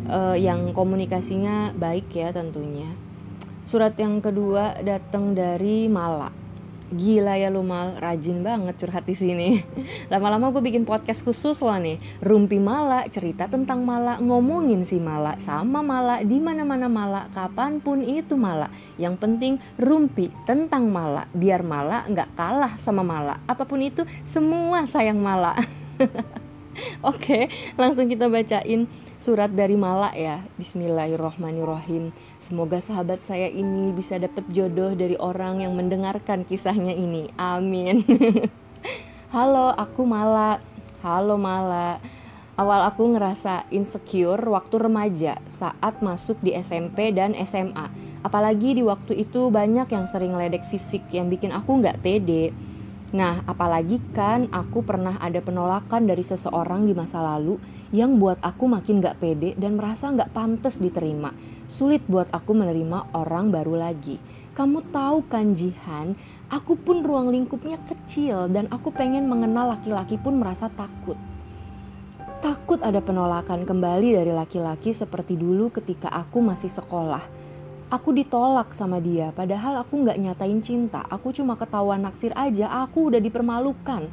uh, 0.10 0.38
yang 0.40 0.72
komunikasinya 0.72 1.76
baik 1.78 2.10
ya 2.16 2.34
tentunya. 2.34 2.90
Surat 3.68 3.94
yang 4.02 4.18
kedua 4.24 4.82
datang 4.82 5.38
dari 5.38 5.86
Mala. 5.86 6.39
Gila 6.90 7.38
ya 7.38 7.54
lu 7.54 7.62
mal, 7.62 8.02
rajin 8.02 8.42
banget 8.42 8.82
curhat 8.82 9.06
di 9.06 9.14
sini. 9.14 9.62
Lama-lama 10.12 10.50
gue 10.50 10.66
bikin 10.66 10.90
podcast 10.90 11.22
khusus 11.22 11.62
loh 11.62 11.78
nih. 11.78 12.02
Rumpi 12.26 12.58
Mala, 12.58 13.06
cerita 13.06 13.46
tentang 13.46 13.86
Mala, 13.86 14.18
ngomongin 14.18 14.82
si 14.82 14.98
Mala, 14.98 15.38
sama 15.38 15.86
Mala, 15.86 16.26
di 16.26 16.42
mana-mana 16.42 16.90
Mala, 16.90 17.30
kapan 17.30 17.78
pun 17.78 18.02
itu 18.02 18.34
Mala. 18.34 18.74
Yang 18.98 19.22
penting 19.22 19.54
rumpi 19.78 20.34
tentang 20.50 20.90
Mala, 20.90 21.30
biar 21.30 21.62
Mala 21.62 22.10
nggak 22.10 22.34
kalah 22.34 22.74
sama 22.82 23.06
Mala. 23.06 23.38
Apa 23.46 23.70
pun 23.70 23.86
itu, 23.86 24.02
semua 24.26 24.90
sayang 24.90 25.22
Mala. 25.22 25.54
Oke, 27.12 27.50
langsung 27.76 28.08
kita 28.08 28.32
bacain 28.32 28.88
surat 29.20 29.52
dari 29.52 29.76
Mala 29.76 30.16
ya. 30.16 30.44
Bismillahirrohmanirrohim. 30.56 32.12
Semoga 32.40 32.80
sahabat 32.80 33.24
saya 33.24 33.52
ini 33.52 33.92
bisa 33.92 34.16
dapat 34.16 34.48
jodoh 34.52 34.96
dari 34.96 35.20
orang 35.20 35.64
yang 35.64 35.76
mendengarkan 35.76 36.48
kisahnya 36.48 36.96
ini. 36.96 37.32
Amin. 37.36 38.04
Halo, 39.36 39.76
aku 39.76 40.08
Mala. 40.08 40.64
Halo 41.04 41.36
Mala. 41.36 42.00
Awal 42.60 42.92
aku 42.92 43.16
ngerasa 43.16 43.72
insecure 43.72 44.44
waktu 44.52 44.76
remaja 44.84 45.40
saat 45.48 46.04
masuk 46.04 46.44
di 46.44 46.52
SMP 46.60 47.16
dan 47.16 47.32
SMA. 47.48 47.88
Apalagi 48.20 48.76
di 48.76 48.84
waktu 48.84 49.16
itu 49.16 49.48
banyak 49.48 49.88
yang 49.88 50.04
sering 50.12 50.36
ledek 50.36 50.68
fisik 50.68 51.08
yang 51.16 51.32
bikin 51.32 51.56
aku 51.56 51.80
nggak 51.80 52.04
pede. 52.04 52.52
Nah, 53.10 53.42
apalagi 53.50 53.98
kan 54.14 54.46
aku 54.54 54.86
pernah 54.86 55.18
ada 55.18 55.42
penolakan 55.42 56.06
dari 56.06 56.22
seseorang 56.22 56.86
di 56.86 56.94
masa 56.94 57.26
lalu 57.26 57.58
yang 57.90 58.22
buat 58.22 58.38
aku 58.46 58.70
makin 58.70 59.02
gak 59.02 59.18
pede 59.18 59.58
dan 59.58 59.82
merasa 59.82 60.14
gak 60.14 60.30
pantas 60.30 60.78
diterima. 60.78 61.34
Sulit 61.66 62.06
buat 62.06 62.30
aku 62.30 62.54
menerima 62.54 63.10
orang 63.18 63.50
baru 63.50 63.82
lagi. 63.82 64.22
Kamu 64.54 64.94
tahu 64.94 65.26
kan 65.26 65.58
Jihan, 65.58 66.14
aku 66.54 66.78
pun 66.78 67.02
ruang 67.02 67.34
lingkupnya 67.34 67.82
kecil 67.82 68.46
dan 68.46 68.70
aku 68.70 68.94
pengen 68.94 69.26
mengenal 69.26 69.74
laki-laki 69.74 70.22
pun 70.22 70.38
merasa 70.38 70.70
takut. 70.70 71.18
Takut 72.46 72.78
ada 72.86 73.02
penolakan 73.02 73.66
kembali 73.66 74.22
dari 74.22 74.30
laki-laki 74.30 74.94
seperti 74.94 75.34
dulu 75.34 75.74
ketika 75.74 76.14
aku 76.14 76.46
masih 76.46 76.70
sekolah 76.70 77.49
aku 77.90 78.14
ditolak 78.14 78.70
sama 78.72 79.02
dia 79.02 79.34
padahal 79.34 79.82
aku 79.82 80.06
nggak 80.06 80.18
nyatain 80.22 80.62
cinta. 80.62 81.02
Aku 81.10 81.34
cuma 81.34 81.58
ketahuan 81.58 82.06
naksir 82.06 82.32
aja 82.38 82.70
aku 82.86 83.10
udah 83.10 83.22
dipermalukan. 83.22 84.06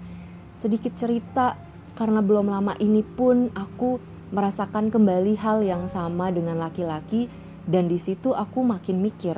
Sedikit 0.56 0.97
cerita 0.97 1.61
karena 1.92 2.25
belum 2.25 2.49
lama 2.49 2.73
ini 2.80 3.04
pun 3.04 3.52
aku 3.52 4.00
merasakan 4.33 4.88
kembali 4.88 5.37
hal 5.38 5.61
yang 5.62 5.85
sama 5.87 6.33
dengan 6.33 6.59
laki-laki 6.59 7.28
dan 7.68 7.87
di 7.87 8.00
situ 8.00 8.33
aku 8.33 8.64
makin 8.64 9.04
mikir 9.04 9.37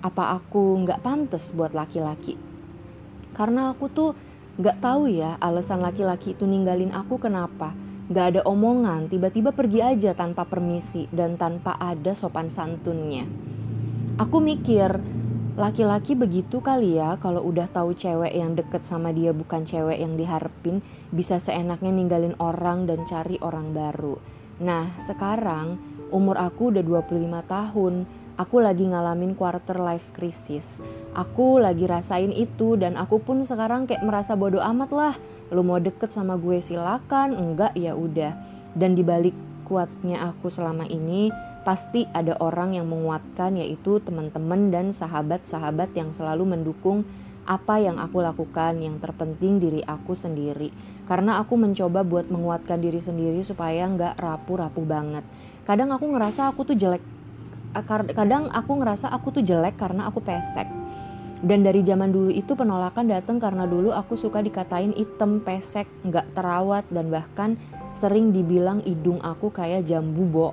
apa 0.00 0.38
aku 0.38 0.80
nggak 0.86 1.02
pantas 1.02 1.50
buat 1.50 1.74
laki-laki? 1.74 2.38
Karena 3.34 3.74
aku 3.74 3.90
tuh 3.90 4.10
nggak 4.56 4.78
tahu 4.78 5.10
ya 5.10 5.34
alasan 5.42 5.82
laki-laki 5.82 6.38
itu 6.38 6.46
ninggalin 6.46 6.94
aku 6.94 7.18
kenapa? 7.18 7.74
Gak 8.10 8.34
ada 8.34 8.42
omongan, 8.42 9.06
tiba-tiba 9.06 9.54
pergi 9.54 9.86
aja 9.86 10.10
tanpa 10.18 10.42
permisi 10.42 11.06
dan 11.14 11.38
tanpa 11.38 11.78
ada 11.78 12.10
sopan 12.10 12.50
santunnya. 12.50 13.49
Aku 14.20 14.36
mikir, 14.36 15.00
laki-laki 15.56 16.12
begitu 16.12 16.60
kali 16.60 17.00
ya 17.00 17.16
kalau 17.16 17.40
udah 17.40 17.64
tahu 17.72 17.96
cewek 17.96 18.36
yang 18.36 18.52
deket 18.52 18.84
sama 18.84 19.16
dia 19.16 19.32
bukan 19.32 19.64
cewek 19.64 19.96
yang 19.96 20.12
diharapin, 20.20 20.84
bisa 21.08 21.40
seenaknya 21.40 21.88
ninggalin 21.88 22.36
orang 22.36 22.84
dan 22.84 23.08
cari 23.08 23.40
orang 23.40 23.72
baru. 23.72 24.20
Nah, 24.60 24.92
sekarang 25.00 25.80
umur 26.12 26.36
aku 26.36 26.68
udah 26.68 26.84
25 26.84 27.40
tahun, 27.48 28.04
aku 28.36 28.56
lagi 28.60 28.92
ngalamin 28.92 29.32
quarter 29.32 29.80
life 29.80 30.12
crisis. 30.12 30.84
Aku 31.16 31.56
lagi 31.56 31.88
rasain 31.88 32.28
itu 32.28 32.76
dan 32.76 33.00
aku 33.00 33.24
pun 33.24 33.40
sekarang 33.40 33.88
kayak 33.88 34.04
merasa 34.04 34.36
bodoh 34.36 34.60
amat 34.60 34.90
lah. 34.92 35.14
Lu 35.48 35.64
mau 35.64 35.80
deket 35.80 36.12
sama 36.12 36.36
gue 36.36 36.60
silakan, 36.60 37.32
enggak 37.32 37.72
ya 37.72 37.96
udah. 37.96 38.36
Dan 38.76 38.92
dibalik 38.92 39.32
kuatnya 39.64 40.28
aku 40.28 40.52
selama 40.52 40.84
ini, 40.84 41.32
pasti 41.60 42.08
ada 42.16 42.36
orang 42.40 42.76
yang 42.76 42.88
menguatkan 42.88 43.60
yaitu 43.60 44.00
teman-teman 44.00 44.72
dan 44.72 44.96
sahabat-sahabat 44.96 45.92
yang 45.92 46.10
selalu 46.10 46.56
mendukung 46.56 47.04
apa 47.48 47.82
yang 47.82 47.98
aku 47.98 48.22
lakukan 48.22 48.78
yang 48.78 49.02
terpenting 49.02 49.58
diri 49.58 49.82
aku 49.84 50.14
sendiri. 50.14 50.70
Karena 51.08 51.42
aku 51.42 51.58
mencoba 51.58 52.06
buat 52.06 52.30
menguatkan 52.30 52.78
diri 52.78 53.02
sendiri 53.02 53.42
supaya 53.42 53.88
nggak 53.90 54.16
rapuh-rapuh 54.20 54.86
banget. 54.86 55.24
Kadang 55.66 55.90
aku 55.90 56.06
ngerasa 56.14 56.48
aku 56.48 56.62
tuh 56.72 56.78
jelek 56.78 57.02
kadang 58.18 58.50
aku 58.50 58.82
ngerasa 58.82 59.14
aku 59.14 59.30
tuh 59.30 59.44
jelek 59.46 59.78
karena 59.78 60.10
aku 60.10 60.18
pesek. 60.18 60.66
Dan 61.40 61.64
dari 61.64 61.80
zaman 61.80 62.12
dulu 62.12 62.28
itu 62.28 62.52
penolakan 62.52 63.08
datang 63.08 63.40
karena 63.40 63.64
dulu 63.64 63.96
aku 63.96 64.12
suka 64.12 64.44
dikatain 64.44 64.92
item, 64.92 65.40
pesek, 65.40 65.88
nggak 66.04 66.36
terawat 66.36 66.84
dan 66.92 67.08
bahkan 67.08 67.56
sering 67.96 68.28
dibilang 68.28 68.84
hidung 68.84 69.24
aku 69.24 69.48
kayak 69.48 69.88
jambu 69.88 70.28
bool. 70.28 70.52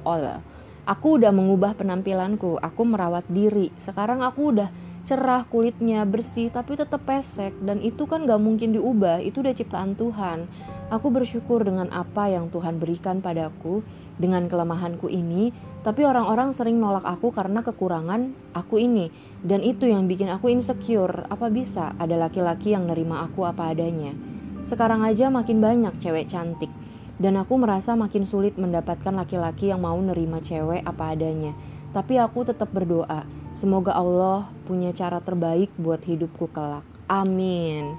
Aku 0.88 1.20
udah 1.20 1.36
mengubah 1.36 1.75
penampilanku, 1.75 2.63
aku 2.63 2.88
merawat 2.88 3.27
diri. 3.27 3.75
Sekarang 3.75 4.24
aku 4.24 4.56
udah 4.56 4.72
cerah 5.03 5.44
kulitnya, 5.44 6.08
bersih, 6.08 6.48
tapi 6.48 6.79
tetap 6.79 7.03
pesek. 7.03 7.51
Dan 7.60 7.84
itu 7.84 8.08
kan 8.08 8.24
gak 8.24 8.39
mungkin 8.39 8.72
diubah, 8.72 9.20
itu 9.20 9.44
udah 9.44 9.51
ciptaan 9.51 10.00
Tuhan. 10.00 10.48
Aku 10.88 11.12
bersyukur 11.12 11.67
dengan 11.67 11.91
apa 11.91 12.32
yang 12.32 12.48
Tuhan 12.48 12.79
berikan 12.79 13.20
padaku, 13.20 13.84
dengan 14.15 14.48
kelemahanku 14.48 15.12
ini. 15.12 15.51
Tapi 15.84 16.08
orang-orang 16.08 16.56
sering 16.56 16.79
nolak 16.79 17.03
aku 17.03 17.36
karena 17.36 17.60
kekurangan 17.67 18.32
aku 18.56 18.79
ini. 18.79 19.12
Dan 19.44 19.67
itu 19.67 19.91
yang 19.91 20.08
bikin 20.08 20.32
aku 20.32 20.48
insecure. 20.48 21.27
Apa 21.27 21.51
bisa 21.51 22.00
ada 22.00 22.15
laki-laki 22.15 22.72
yang 22.72 22.88
nerima 22.88 23.27
aku 23.27 23.44
apa 23.44 23.75
adanya? 23.75 24.15
Sekarang 24.63 25.03
aja 25.03 25.27
makin 25.27 25.60
banyak 25.60 26.00
cewek 26.00 26.32
cantik 26.32 26.72
dan 27.18 27.34
aku 27.42 27.58
merasa 27.58 27.98
makin 27.98 28.30
sulit 28.30 28.56
mendapatkan 28.62 29.14
laki-laki 29.14 29.74
yang 29.74 29.82
mau 29.82 29.98
nerima 29.98 30.38
cewek 30.38 30.86
apa 30.86 31.18
adanya. 31.18 31.58
Tapi 31.90 32.22
aku 32.22 32.46
tetap 32.46 32.70
berdoa, 32.70 33.26
semoga 33.58 33.98
Allah 33.98 34.54
punya 34.70 34.94
cara 34.94 35.18
terbaik 35.18 35.74
buat 35.82 36.06
hidupku 36.06 36.54
kelak. 36.54 36.86
Amin. 37.10 37.98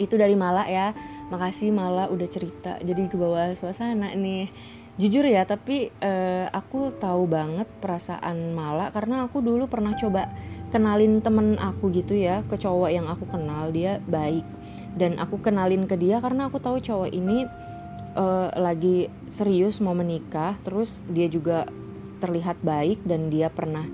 Itu 0.00 0.16
dari 0.16 0.32
Mala 0.32 0.64
ya. 0.64 0.96
Makasih 1.28 1.76
Mala 1.76 2.08
udah 2.08 2.28
cerita. 2.28 2.80
Jadi 2.80 3.12
ke 3.12 3.16
bawah 3.20 3.52
suasana 3.52 4.16
nih. 4.16 4.48
Jujur 5.00 5.24
ya, 5.24 5.48
tapi 5.48 5.88
uh, 6.04 6.52
aku 6.52 6.92
tahu 7.00 7.24
banget 7.24 7.64
perasaan 7.80 8.52
Mala 8.52 8.92
karena 8.92 9.24
aku 9.24 9.40
dulu 9.40 9.64
pernah 9.68 9.96
coba 9.96 10.28
kenalin 10.72 11.20
temen 11.20 11.60
aku 11.60 11.92
gitu 11.92 12.16
ya 12.16 12.40
ke 12.48 12.56
cowok 12.56 12.88
yang 12.92 13.04
aku 13.04 13.28
kenal 13.28 13.68
dia 13.68 14.00
baik 14.08 14.44
dan 14.96 15.20
aku 15.20 15.40
kenalin 15.40 15.84
ke 15.84 15.96
dia 16.00 16.20
karena 16.20 16.48
aku 16.48 16.60
tahu 16.60 16.80
cowok 16.80 17.12
ini 17.12 17.44
uh, 18.16 18.52
lagi 18.56 19.08
serius 19.32 19.80
mau 19.80 19.96
menikah 19.96 20.56
terus 20.64 21.00
dia 21.08 21.28
juga 21.28 21.68
terlihat 22.22 22.62
baik 22.62 23.02
dan 23.02 23.32
dia 23.32 23.50
pernah 23.50 23.84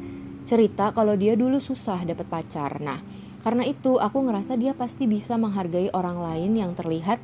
cerita 0.44 0.92
kalau 0.92 1.16
dia 1.16 1.36
dulu 1.36 1.60
susah 1.60 2.04
dapat 2.04 2.28
pacar. 2.28 2.80
Nah 2.80 3.00
karena 3.40 3.64
itu 3.64 3.96
aku 3.96 4.28
ngerasa 4.28 4.58
dia 4.60 4.74
pasti 4.76 5.08
bisa 5.08 5.38
menghargai 5.40 5.88
orang 5.94 6.20
lain 6.20 6.52
yang 6.58 6.72
terlihat 6.76 7.22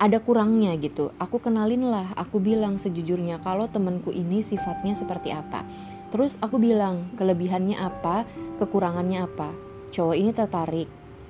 ada 0.00 0.18
kurangnya 0.18 0.74
gitu. 0.80 1.12
Aku 1.20 1.38
kenalin 1.38 1.86
lah 1.86 2.16
aku 2.16 2.40
bilang 2.40 2.80
sejujurnya 2.80 3.44
kalau 3.44 3.68
temenku 3.68 4.10
ini 4.10 4.40
sifatnya 4.40 4.96
seperti 4.96 5.30
apa. 5.30 5.62
Terus 6.10 6.40
aku 6.42 6.58
bilang 6.58 7.14
kelebihannya 7.14 7.78
apa? 7.78 8.26
Kekurangannya 8.58 9.22
apa? 9.22 9.54
Cowok 9.94 10.16
ini 10.18 10.30
tertarik. 10.34 10.88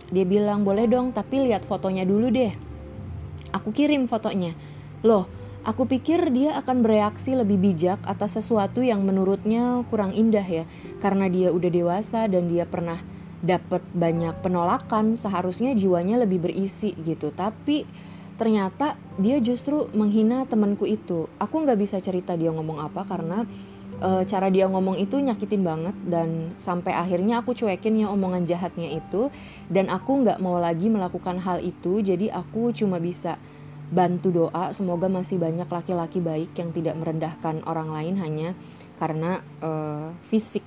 Dia 0.08 0.24
bilang 0.24 0.64
boleh 0.64 0.88
dong 0.88 1.12
tapi 1.12 1.44
lihat 1.44 1.66
fotonya 1.66 2.08
dulu 2.08 2.32
deh. 2.32 2.52
Aku 3.50 3.74
kirim 3.74 4.06
fotonya 4.06 4.54
Loh, 5.00 5.24
aku 5.64 5.88
pikir 5.88 6.28
dia 6.28 6.60
akan 6.60 6.84
bereaksi 6.84 7.32
lebih 7.32 7.56
bijak 7.56 8.00
atas 8.04 8.36
sesuatu 8.36 8.84
yang 8.84 9.00
menurutnya 9.00 9.80
kurang 9.88 10.12
indah 10.12 10.44
ya, 10.44 10.64
karena 11.00 11.32
dia 11.32 11.48
udah 11.48 11.70
dewasa 11.72 12.28
dan 12.28 12.52
dia 12.52 12.68
pernah 12.68 13.00
dapat 13.40 13.80
banyak 13.96 14.36
penolakan, 14.44 15.16
seharusnya 15.16 15.72
jiwanya 15.72 16.20
lebih 16.20 16.44
berisi 16.44 16.92
gitu. 17.00 17.32
Tapi 17.32 17.88
ternyata 18.36 18.96
dia 19.16 19.40
justru 19.40 19.88
menghina 19.96 20.44
temanku 20.44 20.84
itu. 20.84 21.28
Aku 21.40 21.64
nggak 21.64 21.80
bisa 21.80 21.96
cerita 22.04 22.36
dia 22.36 22.52
ngomong 22.52 22.84
apa 22.84 23.04
karena 23.08 23.48
e, 24.00 24.24
cara 24.28 24.48
dia 24.52 24.68
ngomong 24.68 24.96
itu 24.96 25.16
nyakitin 25.20 25.60
banget 25.64 25.96
dan 26.08 26.52
sampai 26.56 26.96
akhirnya 26.96 27.40
aku 27.40 27.52
cuekin 27.52 28.00
ya 28.00 28.08
omongan 28.12 28.48
jahatnya 28.48 28.96
itu 28.96 29.28
dan 29.68 29.92
aku 29.92 30.24
nggak 30.24 30.40
mau 30.40 30.60
lagi 30.60 30.88
melakukan 30.88 31.40
hal 31.40 31.60
itu. 31.64 32.00
Jadi 32.00 32.28
aku 32.28 32.72
cuma 32.76 33.00
bisa 33.00 33.40
bantu 33.90 34.30
doa 34.30 34.70
semoga 34.70 35.10
masih 35.10 35.42
banyak 35.42 35.66
laki-laki 35.66 36.22
baik 36.22 36.54
yang 36.54 36.70
tidak 36.70 36.94
merendahkan 36.94 37.66
orang 37.66 37.90
lain 37.90 38.14
hanya 38.22 38.48
karena 38.96 39.42
uh, 39.60 40.14
fisik. 40.22 40.62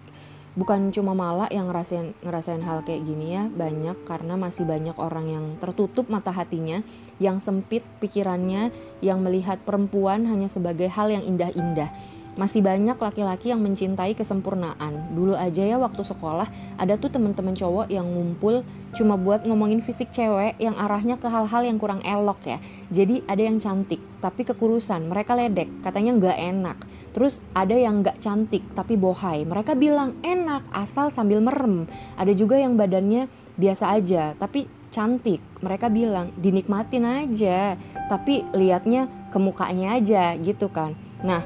Bukan 0.53 0.93
cuma 0.93 1.17
malah 1.17 1.49
yang 1.49 1.65
ngerasain 1.65 2.13
ngerasain 2.21 2.61
hal 2.61 2.85
kayak 2.85 3.09
gini 3.09 3.33
ya 3.33 3.49
banyak 3.49 4.05
karena 4.05 4.37
masih 4.37 4.69
banyak 4.69 4.93
orang 5.01 5.25
yang 5.25 5.45
tertutup 5.57 6.05
mata 6.13 6.29
hatinya 6.29 6.85
yang 7.17 7.41
sempit 7.41 7.81
pikirannya 7.97 8.69
yang 9.01 9.25
melihat 9.25 9.57
perempuan 9.65 10.29
hanya 10.29 10.45
sebagai 10.45 10.93
hal 10.93 11.09
yang 11.09 11.25
indah-indah 11.25 11.89
masih 12.33 12.65
banyak 12.65 12.97
laki-laki 12.97 13.53
yang 13.53 13.61
mencintai 13.61 14.17
kesempurnaan. 14.17 15.13
Dulu 15.13 15.37
aja 15.37 15.61
ya 15.61 15.77
waktu 15.77 16.01
sekolah 16.01 16.49
ada 16.81 16.97
tuh 16.97 17.13
temen-temen 17.13 17.53
cowok 17.53 17.93
yang 17.93 18.09
ngumpul 18.09 18.65
cuma 18.93 19.17
buat 19.17 19.45
ngomongin 19.45 19.81
fisik 19.81 20.13
cewek 20.13 20.57
yang 20.61 20.77
arahnya 20.77 21.17
ke 21.17 21.25
hal-hal 21.29 21.61
yang 21.65 21.77
kurang 21.77 22.01
elok 22.05 22.41
ya. 22.45 22.57
Jadi 22.93 23.21
ada 23.25 23.41
yang 23.41 23.57
cantik 23.61 24.01
tapi 24.23 24.47
kekurusan, 24.47 25.11
mereka 25.11 25.35
ledek, 25.35 25.67
katanya 25.83 26.15
nggak 26.15 26.37
enak. 26.39 26.77
Terus 27.11 27.43
ada 27.53 27.75
yang 27.75 28.01
nggak 28.01 28.21
cantik 28.23 28.63
tapi 28.73 28.97
bohai, 28.97 29.45
mereka 29.45 29.77
bilang 29.77 30.17
enak 30.25 30.65
asal 30.73 31.13
sambil 31.13 31.41
merem. 31.41 31.85
Ada 32.17 32.33
juga 32.33 32.57
yang 32.57 32.77
badannya 32.77 33.29
biasa 33.57 33.93
aja 33.93 34.33
tapi 34.37 34.65
cantik, 34.93 35.41
mereka 35.65 35.89
bilang 35.89 36.29
dinikmatin 36.37 37.01
aja, 37.01 37.73
tapi 38.13 38.45
liatnya 38.53 39.09
ke 39.33 39.41
mukanya 39.41 39.97
aja 39.97 40.37
gitu 40.37 40.69
kan. 40.69 40.93
Nah, 41.25 41.41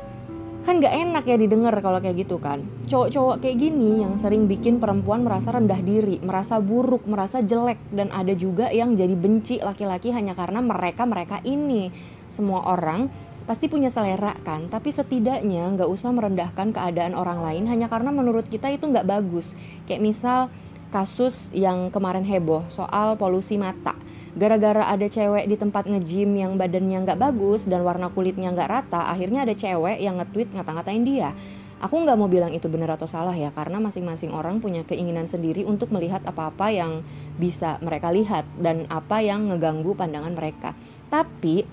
kan 0.67 0.83
gak 0.83 0.91
enak 0.91 1.23
ya 1.23 1.39
didengar 1.39 1.71
kalau 1.79 2.03
kayak 2.03 2.27
gitu 2.27 2.43
kan. 2.43 2.59
Cowok-cowok 2.91 3.39
kayak 3.39 3.55
gini 3.55 4.03
yang 4.03 4.19
sering 4.19 4.51
bikin 4.51 4.83
perempuan 4.83 5.23
merasa 5.23 5.55
rendah 5.55 5.79
diri 5.79 6.19
merasa 6.19 6.59
buruk 6.59 7.07
merasa 7.07 7.39
jelek 7.39 7.79
dan 7.95 8.11
ada 8.11 8.35
juga 8.35 8.67
yang 8.67 8.91
jadi 8.99 9.15
benci 9.15 9.63
laki-laki 9.63 10.11
hanya 10.11 10.35
karena 10.35 10.59
mereka 10.59 11.07
mereka 11.07 11.39
ini. 11.47 11.87
Semua 12.27 12.67
orang 12.67 13.07
pasti 13.47 13.71
punya 13.71 13.87
selera 13.87 14.35
kan 14.43 14.67
tapi 14.67 14.91
setidaknya 14.91 15.71
nggak 15.79 15.87
usah 15.87 16.11
merendahkan 16.11 16.75
keadaan 16.75 17.15
orang 17.15 17.39
lain 17.39 17.63
hanya 17.71 17.87
karena 17.87 18.11
menurut 18.11 18.51
kita 18.51 18.67
itu 18.67 18.91
nggak 18.91 19.07
bagus. 19.07 19.55
Kayak 19.87 20.03
misal 20.03 20.51
kasus 20.89 21.51
yang 21.51 21.91
kemarin 21.91 22.23
heboh 22.23 22.63
soal 22.71 23.19
polusi 23.19 23.59
mata. 23.59 23.95
Gara-gara 24.37 24.85
ada 24.85 25.07
cewek 25.09 25.49
di 25.49 25.57
tempat 25.57 25.89
nge-gym 25.89 26.37
yang 26.37 26.55
badannya 26.55 27.03
nggak 27.03 27.17
bagus 27.17 27.65
dan 27.65 27.81
warna 27.81 28.13
kulitnya 28.13 28.53
nggak 28.53 28.69
rata 28.69 29.09
akhirnya 29.09 29.43
ada 29.43 29.57
cewek 29.57 29.97
yang 29.97 30.21
nge-tweet 30.21 30.53
ngata-ngatain 30.53 31.03
dia. 31.03 31.33
Aku 31.77 31.93
nggak 32.01 32.17
mau 32.17 32.25
bilang 32.25 32.53
itu 32.53 32.65
benar 32.69 32.97
atau 32.97 33.05
salah 33.05 33.37
ya 33.37 33.53
karena 33.53 33.77
masing-masing 33.77 34.33
orang 34.33 34.57
punya 34.57 34.81
keinginan 34.81 35.29
sendiri 35.29 35.61
untuk 35.61 35.93
melihat 35.93 36.25
apa-apa 36.25 36.73
yang 36.73 37.05
bisa 37.37 37.77
mereka 37.85 38.09
lihat 38.09 38.49
dan 38.57 38.89
apa 38.89 39.21
yang 39.21 39.53
ngeganggu 39.53 39.93
pandangan 39.93 40.33
mereka. 40.33 40.73
Tapi 41.09 41.65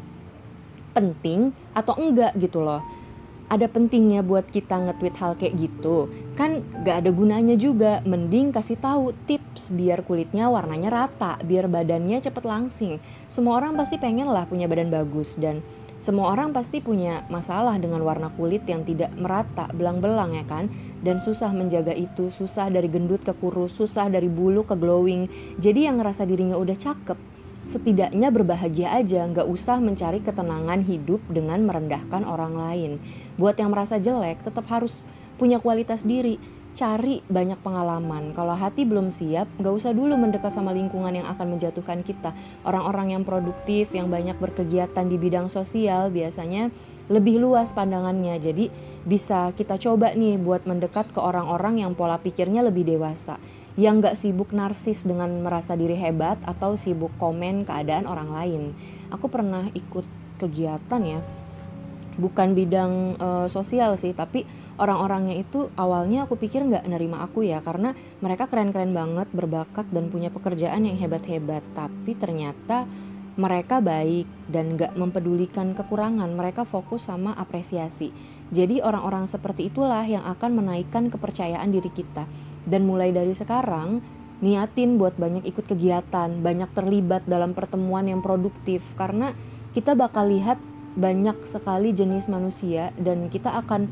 penting 0.92 1.50
atau 1.72 1.96
enggak 1.98 2.32
gitu 2.38 2.60
loh 2.62 3.03
ada 3.48 3.68
pentingnya 3.68 4.24
buat 4.24 4.48
kita 4.48 4.88
nge-tweet 4.88 5.16
hal 5.20 5.32
kayak 5.36 5.54
gitu 5.58 6.08
kan 6.34 6.64
gak 6.82 7.04
ada 7.04 7.10
gunanya 7.12 7.54
juga 7.54 8.00
mending 8.02 8.50
kasih 8.50 8.80
tahu 8.80 9.12
tips 9.28 9.72
biar 9.72 10.02
kulitnya 10.04 10.48
warnanya 10.48 10.88
rata 10.90 11.36
biar 11.44 11.68
badannya 11.68 12.20
cepet 12.24 12.44
langsing 12.44 12.98
semua 13.28 13.60
orang 13.60 13.76
pasti 13.76 14.00
pengen 14.00 14.32
lah 14.32 14.48
punya 14.48 14.64
badan 14.64 14.88
bagus 14.88 15.36
dan 15.36 15.60
semua 16.04 16.36
orang 16.36 16.52
pasti 16.52 16.84
punya 16.84 17.24
masalah 17.32 17.80
dengan 17.80 18.04
warna 18.04 18.28
kulit 18.28 18.68
yang 18.68 18.84
tidak 18.84 19.08
merata, 19.16 19.72
belang-belang 19.72 20.36
ya 20.36 20.44
kan? 20.44 20.68
Dan 21.00 21.16
susah 21.16 21.48
menjaga 21.56 21.96
itu, 21.96 22.28
susah 22.28 22.68
dari 22.68 22.92
gendut 22.92 23.24
ke 23.24 23.32
kurus, 23.32 23.72
susah 23.72 24.12
dari 24.12 24.28
bulu 24.28 24.68
ke 24.68 24.76
glowing. 24.76 25.32
Jadi 25.56 25.88
yang 25.88 25.96
ngerasa 25.96 26.28
dirinya 26.28 26.60
udah 26.60 26.76
cakep, 26.76 27.16
setidaknya 27.68 28.28
berbahagia 28.28 28.92
aja, 28.94 29.24
nggak 29.28 29.48
usah 29.48 29.80
mencari 29.80 30.20
ketenangan 30.20 30.84
hidup 30.84 31.20
dengan 31.30 31.64
merendahkan 31.64 32.22
orang 32.24 32.54
lain. 32.56 32.92
Buat 33.40 33.60
yang 33.60 33.72
merasa 33.72 33.96
jelek, 33.96 34.44
tetap 34.44 34.68
harus 34.68 35.04
punya 35.34 35.58
kualitas 35.58 36.06
diri 36.06 36.38
cari 36.74 37.22
banyak 37.30 37.62
pengalaman. 37.62 38.34
Kalau 38.34 38.58
hati 38.58 38.82
belum 38.82 39.14
siap, 39.14 39.46
gak 39.62 39.74
usah 39.78 39.94
dulu 39.94 40.18
mendekat 40.18 40.50
sama 40.50 40.74
lingkungan 40.74 41.14
yang 41.14 41.26
akan 41.30 41.54
menjatuhkan 41.54 42.02
kita. 42.02 42.34
Orang-orang 42.66 43.14
yang 43.14 43.22
produktif, 43.22 43.94
yang 43.94 44.10
banyak 44.10 44.34
berkegiatan 44.42 45.06
di 45.06 45.14
bidang 45.14 45.46
sosial, 45.46 46.10
biasanya 46.10 46.74
lebih 47.06 47.38
luas 47.38 47.70
pandangannya. 47.70 48.36
Jadi 48.42 48.74
bisa 49.06 49.54
kita 49.54 49.78
coba 49.78 50.12
nih 50.18 50.34
buat 50.40 50.66
mendekat 50.66 51.14
ke 51.14 51.20
orang-orang 51.22 51.78
yang 51.86 51.94
pola 51.94 52.18
pikirnya 52.18 52.66
lebih 52.66 52.82
dewasa. 52.84 53.38
Yang 53.74 53.94
gak 54.06 54.16
sibuk 54.22 54.50
narsis 54.54 55.02
dengan 55.02 55.42
merasa 55.42 55.74
diri 55.74 55.98
hebat 55.98 56.38
atau 56.46 56.78
sibuk 56.78 57.10
komen 57.18 57.66
keadaan 57.66 58.06
orang 58.06 58.30
lain. 58.30 58.62
Aku 59.10 59.26
pernah 59.26 59.66
ikut 59.74 60.06
kegiatan 60.38 61.02
ya, 61.02 61.18
bukan 62.14 62.54
bidang 62.54 63.18
uh, 63.18 63.46
sosial 63.50 63.98
sih 63.98 64.14
tapi 64.14 64.46
orang-orangnya 64.78 65.34
itu 65.34 65.70
awalnya 65.74 66.26
aku 66.26 66.38
pikir 66.38 66.62
nggak 66.62 66.86
nerima 66.86 67.26
aku 67.26 67.42
ya 67.42 67.58
karena 67.58 67.94
mereka 68.22 68.46
keren-keren 68.46 68.94
banget 68.94 69.28
berbakat 69.34 69.86
dan 69.90 70.10
punya 70.10 70.30
pekerjaan 70.30 70.86
yang 70.86 70.98
hebat-hebat. 70.98 71.62
Tapi 71.74 72.14
ternyata 72.14 72.86
mereka 73.34 73.82
baik 73.82 74.30
dan 74.46 74.78
gak 74.78 74.94
mempedulikan 74.94 75.74
kekurangan. 75.74 76.30
Mereka 76.30 76.62
fokus 76.62 77.10
sama 77.10 77.34
apresiasi. 77.34 78.14
Jadi 78.54 78.78
orang-orang 78.78 79.26
seperti 79.26 79.74
itulah 79.74 80.06
yang 80.06 80.22
akan 80.22 80.62
menaikkan 80.62 81.10
kepercayaan 81.10 81.66
diri 81.74 81.90
kita 81.90 82.30
dan 82.64 82.88
mulai 82.88 83.12
dari 83.12 83.36
sekarang 83.36 84.00
niatin 84.44 85.00
buat 85.00 85.16
banyak 85.16 85.46
ikut 85.46 85.64
kegiatan 85.64 86.42
banyak 86.42 86.70
terlibat 86.76 87.24
dalam 87.24 87.56
pertemuan 87.56 88.04
yang 88.04 88.20
produktif 88.20 88.82
karena 88.98 89.32
kita 89.72 89.96
bakal 89.96 90.28
lihat 90.28 90.60
banyak 90.94 91.34
sekali 91.46 91.90
jenis 91.90 92.30
manusia 92.30 92.94
dan 92.98 93.26
kita 93.26 93.50
akan 93.58 93.90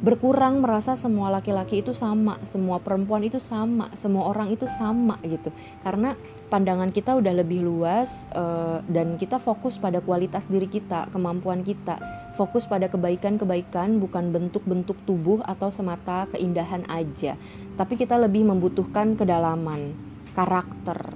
berkurang 0.00 0.64
merasa 0.64 0.96
semua 0.96 1.28
laki-laki 1.28 1.84
itu 1.84 1.92
sama, 1.92 2.40
semua 2.48 2.80
perempuan 2.80 3.20
itu 3.20 3.36
sama, 3.36 3.92
semua 3.92 4.32
orang 4.32 4.48
itu 4.48 4.64
sama 4.64 5.20
gitu. 5.22 5.52
Karena 5.84 6.16
pandangan 6.50 6.90
kita 6.90 7.14
udah 7.14 7.30
lebih 7.30 7.62
luas 7.62 8.26
uh, 8.34 8.82
dan 8.90 9.14
kita 9.14 9.38
fokus 9.38 9.78
pada 9.78 10.02
kualitas 10.02 10.50
diri 10.50 10.66
kita, 10.66 11.06
kemampuan 11.14 11.62
kita, 11.62 11.96
fokus 12.34 12.66
pada 12.66 12.90
kebaikan-kebaikan 12.90 14.02
bukan 14.02 14.34
bentuk-bentuk 14.34 14.98
tubuh 15.06 15.40
atau 15.46 15.70
semata 15.70 16.26
keindahan 16.34 16.82
aja. 16.90 17.38
Tapi 17.78 17.94
kita 17.94 18.18
lebih 18.18 18.50
membutuhkan 18.50 19.14
kedalaman, 19.14 19.94
karakter 20.34 21.14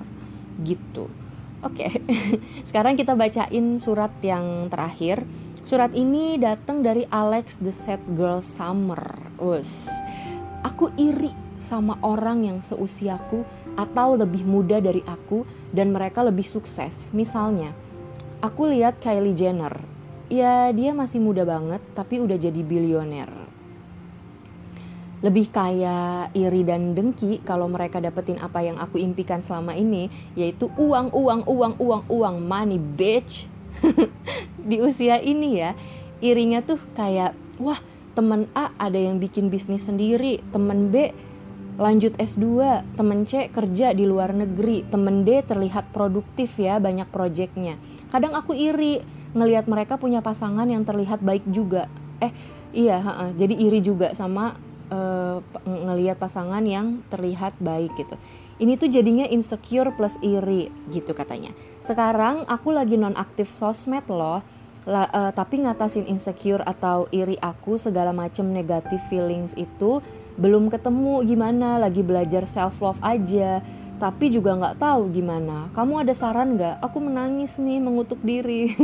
gitu. 0.62 1.10
Oke, 1.66 1.90
okay. 1.90 1.92
sekarang 2.70 2.94
kita 2.94 3.18
bacain 3.18 3.82
surat 3.82 4.14
yang 4.22 4.70
terakhir. 4.70 5.26
Surat 5.64 5.96
ini 5.96 6.36
datang 6.36 6.84
dari 6.84 7.08
Alex 7.08 7.58
the 7.58 7.72
Sad 7.72 8.04
Girl 8.14 8.44
Summer. 8.44 9.16
Us, 9.40 9.88
aku 10.62 10.92
iri 10.94 11.43
sama 11.64 11.96
orang 12.05 12.44
yang 12.44 12.59
seusiaku 12.61 13.48
atau 13.81 14.20
lebih 14.20 14.44
muda 14.44 14.85
dari 14.85 15.00
aku 15.09 15.48
dan 15.72 15.96
mereka 15.96 16.20
lebih 16.20 16.44
sukses. 16.44 17.09
Misalnya, 17.16 17.72
aku 18.44 18.68
lihat 18.68 19.00
Kylie 19.00 19.33
Jenner. 19.33 19.81
Ya, 20.29 20.68
dia 20.77 20.92
masih 20.92 21.24
muda 21.24 21.48
banget 21.48 21.81
tapi 21.96 22.20
udah 22.20 22.37
jadi 22.37 22.61
bilioner 22.61 23.55
lebih 25.24 25.48
kaya 25.48 26.29
iri 26.37 26.68
dan 26.68 26.92
dengki 26.92 27.40
kalau 27.48 27.64
mereka 27.64 27.96
dapetin 27.96 28.37
apa 28.44 28.61
yang 28.61 28.77
aku 28.77 29.00
impikan 29.00 29.40
selama 29.40 29.72
ini 29.72 30.12
yaitu 30.37 30.68
uang 30.77 31.09
uang 31.16 31.48
uang 31.48 31.74
uang 31.81 32.03
uang 32.12 32.37
money 32.44 32.77
bitch 32.77 33.48
di 34.68 34.85
usia 34.85 35.16
ini 35.24 35.64
ya 35.64 35.72
irinya 36.20 36.61
tuh 36.61 36.77
kayak 36.92 37.33
wah 37.57 37.81
temen 38.12 38.53
A 38.53 38.77
ada 38.77 39.00
yang 39.00 39.16
bikin 39.16 39.48
bisnis 39.48 39.88
sendiri 39.88 40.44
temen 40.53 40.92
B 40.92 41.16
lanjut 41.74 42.14
S2 42.14 42.46
temen 42.94 43.26
C 43.26 43.50
kerja 43.50 43.90
di 43.90 44.06
luar 44.06 44.30
negeri 44.30 44.87
temen 44.87 45.26
D 45.26 45.42
terlihat 45.42 45.90
produktif 45.90 46.54
ya 46.58 46.78
banyak 46.78 47.10
proyeknya 47.10 47.78
kadang 48.14 48.34
aku 48.38 48.54
iri 48.54 49.02
ngelihat 49.34 49.66
mereka 49.66 49.98
punya 49.98 50.22
pasangan 50.22 50.70
yang 50.70 50.87
terlihat 50.87 51.18
baik 51.18 51.42
juga 51.50 51.90
eh 52.22 52.30
iya 52.70 53.02
ha 53.02 53.12
-ha, 53.12 53.26
jadi 53.34 53.54
iri 53.58 53.82
juga 53.82 54.14
sama 54.14 54.54
uh, 54.94 55.38
ngelihat 55.64 56.20
pasangan 56.20 56.64
yang 56.64 57.00
terlihat 57.08 57.56
baik 57.60 57.94
gitu. 57.96 58.16
Ini 58.60 58.78
tuh 58.78 58.88
jadinya 58.90 59.26
insecure 59.26 59.90
plus 59.94 60.14
iri 60.22 60.70
gitu 60.90 61.10
katanya. 61.16 61.50
Sekarang 61.82 62.46
aku 62.46 62.70
lagi 62.70 62.94
nonaktif 62.94 63.50
sosmed 63.50 64.06
loh. 64.06 64.42
La, 64.84 65.08
uh, 65.08 65.32
tapi 65.32 65.64
ngatasin 65.64 66.04
insecure 66.04 66.60
atau 66.60 67.08
iri 67.08 67.40
aku 67.40 67.80
segala 67.80 68.12
macem 68.12 68.44
negatif 68.52 69.00
feelings 69.08 69.56
itu 69.56 70.04
belum 70.34 70.70
ketemu 70.70 71.22
gimana? 71.22 71.78
Lagi 71.78 72.02
belajar 72.02 72.44
self 72.44 72.82
love 72.82 73.00
aja. 73.00 73.62
Tapi 73.98 74.28
juga 74.34 74.58
nggak 74.58 74.82
tahu 74.82 75.14
gimana. 75.14 75.70
Kamu 75.72 76.02
ada 76.02 76.10
saran 76.10 76.58
nggak? 76.58 76.82
Aku 76.82 76.98
menangis 76.98 77.56
nih 77.56 77.78
mengutuk 77.78 78.18
diri. 78.20 78.74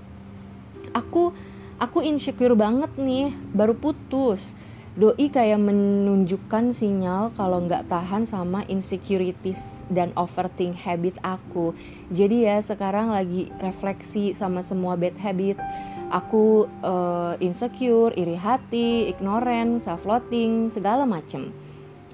Aku 1.00 1.34
aku 1.78 1.98
insecure 2.02 2.54
banget 2.54 2.90
nih. 2.98 3.34
Baru 3.54 3.74
putus 3.74 4.54
doi 4.98 5.30
kayak 5.30 5.62
menunjukkan 5.62 6.74
sinyal 6.74 7.30
kalau 7.38 7.62
nggak 7.62 7.86
tahan 7.86 8.26
sama 8.26 8.66
insecurities 8.66 9.62
dan 9.86 10.10
overthink 10.18 10.74
habit 10.82 11.14
aku. 11.22 11.78
Jadi 12.10 12.50
ya 12.50 12.58
sekarang 12.58 13.14
lagi 13.14 13.54
refleksi 13.62 14.34
sama 14.34 14.66
semua 14.66 14.98
bad 14.98 15.14
habit. 15.22 15.54
Aku 16.10 16.66
uh, 16.82 17.38
insecure 17.38 18.10
iri 18.18 18.34
hati 18.34 19.06
ignorant 19.06 19.78
self 19.78 20.02
loathing 20.10 20.66
segala 20.74 21.06
macem. 21.06 21.54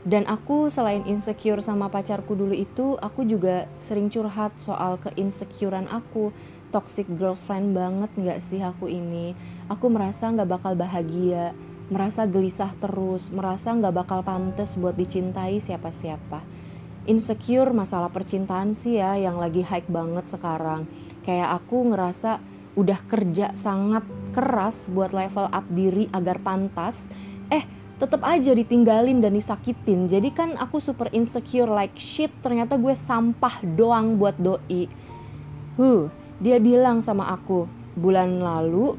Dan 0.06 0.28
aku 0.28 0.68
selain 0.68 1.02
insecure 1.08 1.58
sama 1.64 1.88
pacarku 1.88 2.36
dulu 2.36 2.54
itu 2.54 2.94
aku 3.00 3.24
juga 3.24 3.66
sering 3.80 4.12
curhat 4.12 4.52
soal 4.60 5.00
keinsecurean 5.00 5.88
aku. 5.88 6.28
Toxic 6.70 7.08
girlfriend 7.16 7.72
banget 7.72 8.12
nggak 8.20 8.38
sih 8.44 8.60
aku 8.60 8.84
ini? 8.84 9.32
Aku 9.72 9.88
merasa 9.88 10.28
nggak 10.28 10.60
bakal 10.60 10.76
bahagia 10.76 11.56
merasa 11.86 12.26
gelisah 12.26 12.74
terus, 12.82 13.30
merasa 13.30 13.70
nggak 13.70 13.94
bakal 13.94 14.20
pantas 14.26 14.74
buat 14.74 14.98
dicintai 14.98 15.62
siapa-siapa. 15.62 16.42
Insecure 17.06 17.70
masalah 17.70 18.10
percintaan 18.10 18.74
sih 18.74 18.98
ya 18.98 19.14
yang 19.14 19.38
lagi 19.38 19.62
high 19.62 19.86
banget 19.86 20.26
sekarang. 20.26 20.90
Kayak 21.22 21.62
aku 21.62 21.94
ngerasa 21.94 22.42
udah 22.74 22.98
kerja 23.06 23.54
sangat 23.54 24.02
keras 24.34 24.90
buat 24.90 25.14
level 25.14 25.46
up 25.46 25.66
diri 25.70 26.10
agar 26.10 26.42
pantas, 26.42 27.08
eh 27.54 27.62
tetap 28.02 28.26
aja 28.26 28.50
ditinggalin 28.50 29.22
dan 29.22 29.38
disakitin. 29.38 30.10
Jadi 30.10 30.34
kan 30.34 30.58
aku 30.58 30.82
super 30.82 31.06
insecure 31.14 31.70
like 31.70 31.94
shit. 31.94 32.34
Ternyata 32.42 32.74
gue 32.74 32.92
sampah 32.98 33.62
doang 33.62 34.18
buat 34.18 34.34
doi. 34.34 34.90
Huh, 35.78 36.10
dia 36.42 36.58
bilang 36.58 37.06
sama 37.06 37.30
aku 37.30 37.70
bulan 37.94 38.42
lalu 38.42 38.98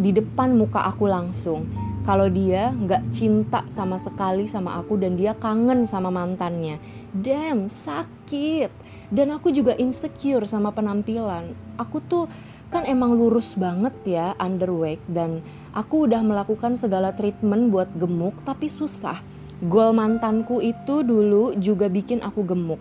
di 0.00 0.10
depan 0.16 0.56
muka 0.56 0.82
aku 0.88 1.04
langsung 1.04 1.85
kalau 2.06 2.30
dia 2.30 2.70
nggak 2.70 3.10
cinta 3.10 3.66
sama 3.66 3.98
sekali 3.98 4.46
sama 4.46 4.78
aku 4.78 4.94
dan 4.94 5.18
dia 5.18 5.34
kangen 5.34 5.90
sama 5.90 6.14
mantannya. 6.14 6.78
Damn, 7.10 7.66
sakit. 7.66 8.70
Dan 9.10 9.34
aku 9.34 9.50
juga 9.50 9.74
insecure 9.74 10.46
sama 10.46 10.70
penampilan. 10.70 11.50
Aku 11.74 11.98
tuh 11.98 12.30
kan 12.70 12.86
emang 12.86 13.18
lurus 13.18 13.58
banget 13.58 13.94
ya 14.06 14.38
underweight 14.38 15.02
dan 15.10 15.42
aku 15.74 16.06
udah 16.06 16.22
melakukan 16.22 16.78
segala 16.78 17.10
treatment 17.10 17.74
buat 17.74 17.90
gemuk 17.98 18.38
tapi 18.46 18.70
susah. 18.70 19.18
Goal 19.66 19.90
mantanku 19.90 20.62
itu 20.62 21.02
dulu 21.02 21.58
juga 21.58 21.90
bikin 21.90 22.22
aku 22.22 22.46
gemuk. 22.46 22.78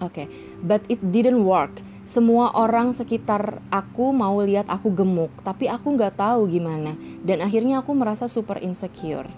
Oke, 0.00 0.24
okay. 0.24 0.26
but 0.64 0.80
it 0.88 0.96
didn't 1.12 1.44
work. 1.44 1.84
Semua 2.10 2.50
orang 2.58 2.90
sekitar 2.90 3.62
aku 3.70 4.10
mau 4.10 4.34
lihat 4.42 4.66
aku 4.66 4.90
gemuk, 4.90 5.30
tapi 5.46 5.70
aku 5.70 5.94
nggak 5.94 6.18
tahu 6.18 6.50
gimana. 6.50 6.98
Dan 7.22 7.38
akhirnya 7.38 7.86
aku 7.86 7.94
merasa 7.94 8.26
super 8.26 8.58
insecure. 8.58 9.30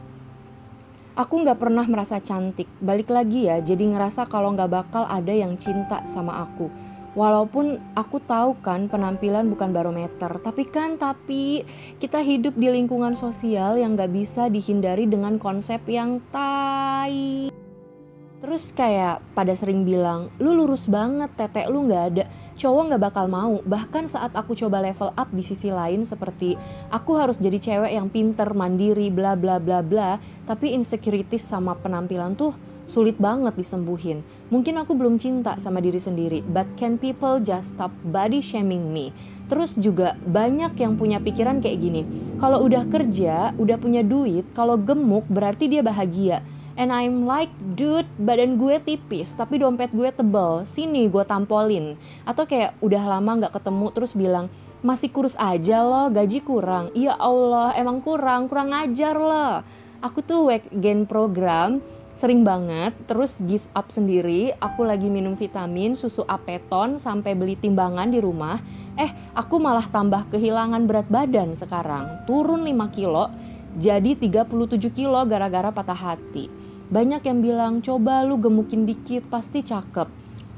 Aku 1.13 1.45
nggak 1.45 1.61
pernah 1.61 1.85
merasa 1.85 2.17
cantik. 2.17 2.65
Balik 2.81 3.13
lagi 3.13 3.45
ya, 3.45 3.61
jadi 3.61 3.85
ngerasa 3.93 4.25
kalau 4.25 4.57
nggak 4.57 4.73
bakal 4.73 5.05
ada 5.05 5.37
yang 5.37 5.61
cinta 5.61 6.01
sama 6.09 6.49
aku 6.49 6.73
Walaupun 7.13 7.77
aku 7.93 8.25
tahu 8.25 8.57
kan 8.65 8.89
penampilan 8.89 9.45
bukan 9.53 9.69
barometer, 9.69 10.33
tapi 10.41 10.65
kan 10.65 10.97
tapi 10.97 11.61
kita 12.01 12.25
hidup 12.25 12.57
di 12.57 12.73
lingkungan 12.73 13.13
sosial 13.13 13.77
yang 13.77 14.01
gak 14.01 14.17
bisa 14.17 14.49
dihindari 14.49 15.05
dengan 15.05 15.37
konsep 15.37 15.85
yang 15.93 16.25
tai. 16.33 17.53
Terus 18.43 18.75
kayak 18.75 19.23
pada 19.39 19.55
sering 19.55 19.87
bilang, 19.87 20.27
lu 20.43 20.51
lurus 20.51 20.91
banget, 20.91 21.31
tetek 21.39 21.71
lu 21.71 21.87
gak 21.87 22.05
ada, 22.11 22.25
cowok 22.59 22.91
gak 22.91 23.03
bakal 23.07 23.31
mau. 23.31 23.63
Bahkan 23.63 24.11
saat 24.11 24.35
aku 24.35 24.59
coba 24.59 24.83
level 24.83 25.15
up 25.15 25.31
di 25.31 25.47
sisi 25.47 25.71
lain 25.71 26.03
seperti 26.03 26.59
aku 26.91 27.15
harus 27.15 27.39
jadi 27.39 27.63
cewek 27.63 27.95
yang 27.95 28.11
pinter, 28.11 28.51
mandiri, 28.51 29.15
bla 29.15 29.39
bla 29.39 29.63
bla 29.63 29.79
bla, 29.79 30.19
tapi 30.43 30.75
insecurities 30.75 31.47
sama 31.47 31.79
penampilan 31.79 32.35
tuh 32.35 32.51
sulit 32.83 33.15
banget 33.15 33.55
disembuhin. 33.55 34.27
Mungkin 34.51 34.75
aku 34.75 34.99
belum 34.99 35.23
cinta 35.23 35.55
sama 35.63 35.79
diri 35.79 36.03
sendiri, 36.03 36.43
but 36.43 36.67
can 36.75 36.99
people 36.99 37.39
just 37.39 37.79
stop 37.79 37.95
body 38.11 38.43
shaming 38.43 38.91
me? 38.91 39.15
Terus 39.47 39.79
juga 39.79 40.19
banyak 40.19 40.75
yang 40.83 40.99
punya 40.99 41.23
pikiran 41.23 41.63
kayak 41.63 41.79
gini. 41.79 42.03
Kalau 42.43 42.59
udah 42.67 42.91
kerja, 42.91 43.55
udah 43.55 43.79
punya 43.79 44.03
duit, 44.03 44.51
kalau 44.51 44.75
gemuk 44.75 45.31
berarti 45.31 45.71
dia 45.71 45.87
bahagia. 45.87 46.43
And 46.75 46.89
I'm 46.89 47.29
like, 47.29 47.53
dude, 47.77 48.09
badan 48.17 48.57
gue 48.57 48.81
tipis, 48.81 49.37
tapi 49.37 49.61
dompet 49.61 49.93
gue 49.93 50.09
tebel. 50.09 50.65
Sini 50.65 51.09
gue 51.13 51.25
tampolin. 51.25 52.01
Atau 52.25 52.49
kayak 52.49 52.77
udah 52.81 53.03
lama 53.19 53.45
gak 53.47 53.61
ketemu 53.61 53.87
terus 53.93 54.13
bilang, 54.17 54.47
masih 54.81 55.13
kurus 55.13 55.37
aja 55.37 55.85
loh, 55.85 56.09
gaji 56.09 56.41
kurang. 56.41 56.91
Iya 56.97 57.15
Allah, 57.21 57.77
emang 57.77 58.01
kurang, 58.01 58.49
kurang 58.49 58.73
ajar 58.73 59.15
loh. 59.15 59.61
Aku 60.03 60.25
tuh 60.25 60.51
weight 60.51 60.67
gain 60.73 61.07
program 61.07 61.79
sering 62.13 62.45
banget 62.45 62.93
terus 63.09 63.41
give 63.49 63.65
up 63.73 63.89
sendiri 63.89 64.53
aku 64.61 64.85
lagi 64.85 65.09
minum 65.09 65.33
vitamin 65.33 65.97
susu 65.97 66.23
apeton 66.29 67.01
sampai 67.01 67.33
beli 67.33 67.57
timbangan 67.57 68.13
di 68.13 68.21
rumah 68.21 68.61
eh 69.01 69.11
aku 69.33 69.57
malah 69.57 69.89
tambah 69.89 70.29
kehilangan 70.29 70.85
berat 70.85 71.09
badan 71.09 71.57
sekarang 71.57 72.23
turun 72.29 72.63
5 72.63 72.95
kilo 72.95 73.33
jadi 73.81 74.13
37 74.15 74.45
kilo 74.93 75.19
gara-gara 75.25 75.73
patah 75.73 75.97
hati 75.97 76.62
banyak 76.93 77.25
yang 77.25 77.41
bilang 77.41 77.75
coba 77.81 78.21
lu 78.21 78.37
gemukin 78.37 78.85
dikit 78.85 79.25
pasti 79.33 79.65
cakep. 79.65 80.05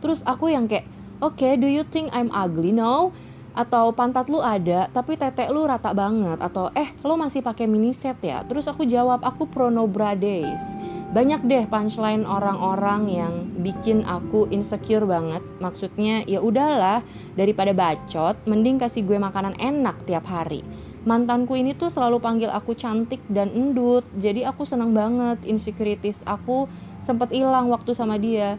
Terus 0.02 0.26
aku 0.26 0.50
yang 0.50 0.66
kayak 0.66 0.90
oke 1.22 1.38
okay, 1.38 1.54
do 1.54 1.70
you 1.70 1.86
think 1.86 2.10
I'm 2.10 2.34
ugly 2.34 2.74
no 2.74 3.14
atau 3.54 3.94
pantat 3.94 4.26
lu 4.26 4.42
ada 4.42 4.90
tapi 4.90 5.14
tetek 5.14 5.54
lu 5.54 5.62
rata 5.62 5.94
banget. 5.94 6.42
Atau 6.42 6.74
eh 6.74 6.90
lo 7.06 7.14
masih 7.14 7.38
pakai 7.38 7.70
mini 7.70 7.94
set 7.94 8.18
ya? 8.18 8.42
Terus 8.50 8.66
aku 8.66 8.82
jawab 8.82 9.22
aku 9.22 9.46
prono 9.46 9.86
brades 9.86 10.74
banyak 11.14 11.46
deh 11.46 11.64
punchline 11.70 12.26
orang-orang 12.26 13.06
yang 13.06 13.34
bikin 13.62 14.02
aku 14.02 14.50
insecure 14.50 15.06
banget. 15.06 15.46
Maksudnya 15.62 16.26
ya 16.26 16.42
udahlah 16.42 17.06
daripada 17.38 17.70
bacot 17.70 18.34
mending 18.50 18.82
kasih 18.82 19.06
gue 19.06 19.22
makanan 19.22 19.54
enak 19.62 20.02
tiap 20.10 20.26
hari 20.26 20.66
mantanku 21.04 21.54
ini 21.54 21.76
tuh 21.76 21.92
selalu 21.92 22.18
panggil 22.20 22.50
aku 22.50 22.72
cantik 22.72 23.20
dan 23.28 23.52
endut. 23.52 24.04
Jadi 24.16 24.42
aku 24.44 24.64
senang 24.64 24.96
banget 24.96 25.40
insecurities 25.44 26.24
aku 26.24 26.66
sempet 27.04 27.32
hilang 27.32 27.68
waktu 27.68 27.92
sama 27.92 28.16
dia. 28.16 28.56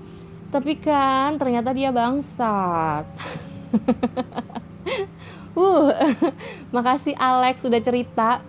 Tapi 0.53 0.77
kan 0.77 1.35
ternyata 1.41 1.73
dia 1.73 1.89
bangsat. 1.89 3.05
Uh 5.55 5.87
makasih 6.75 7.15
Alex 7.15 7.63
sudah 7.63 7.79
cerita. 7.79 8.43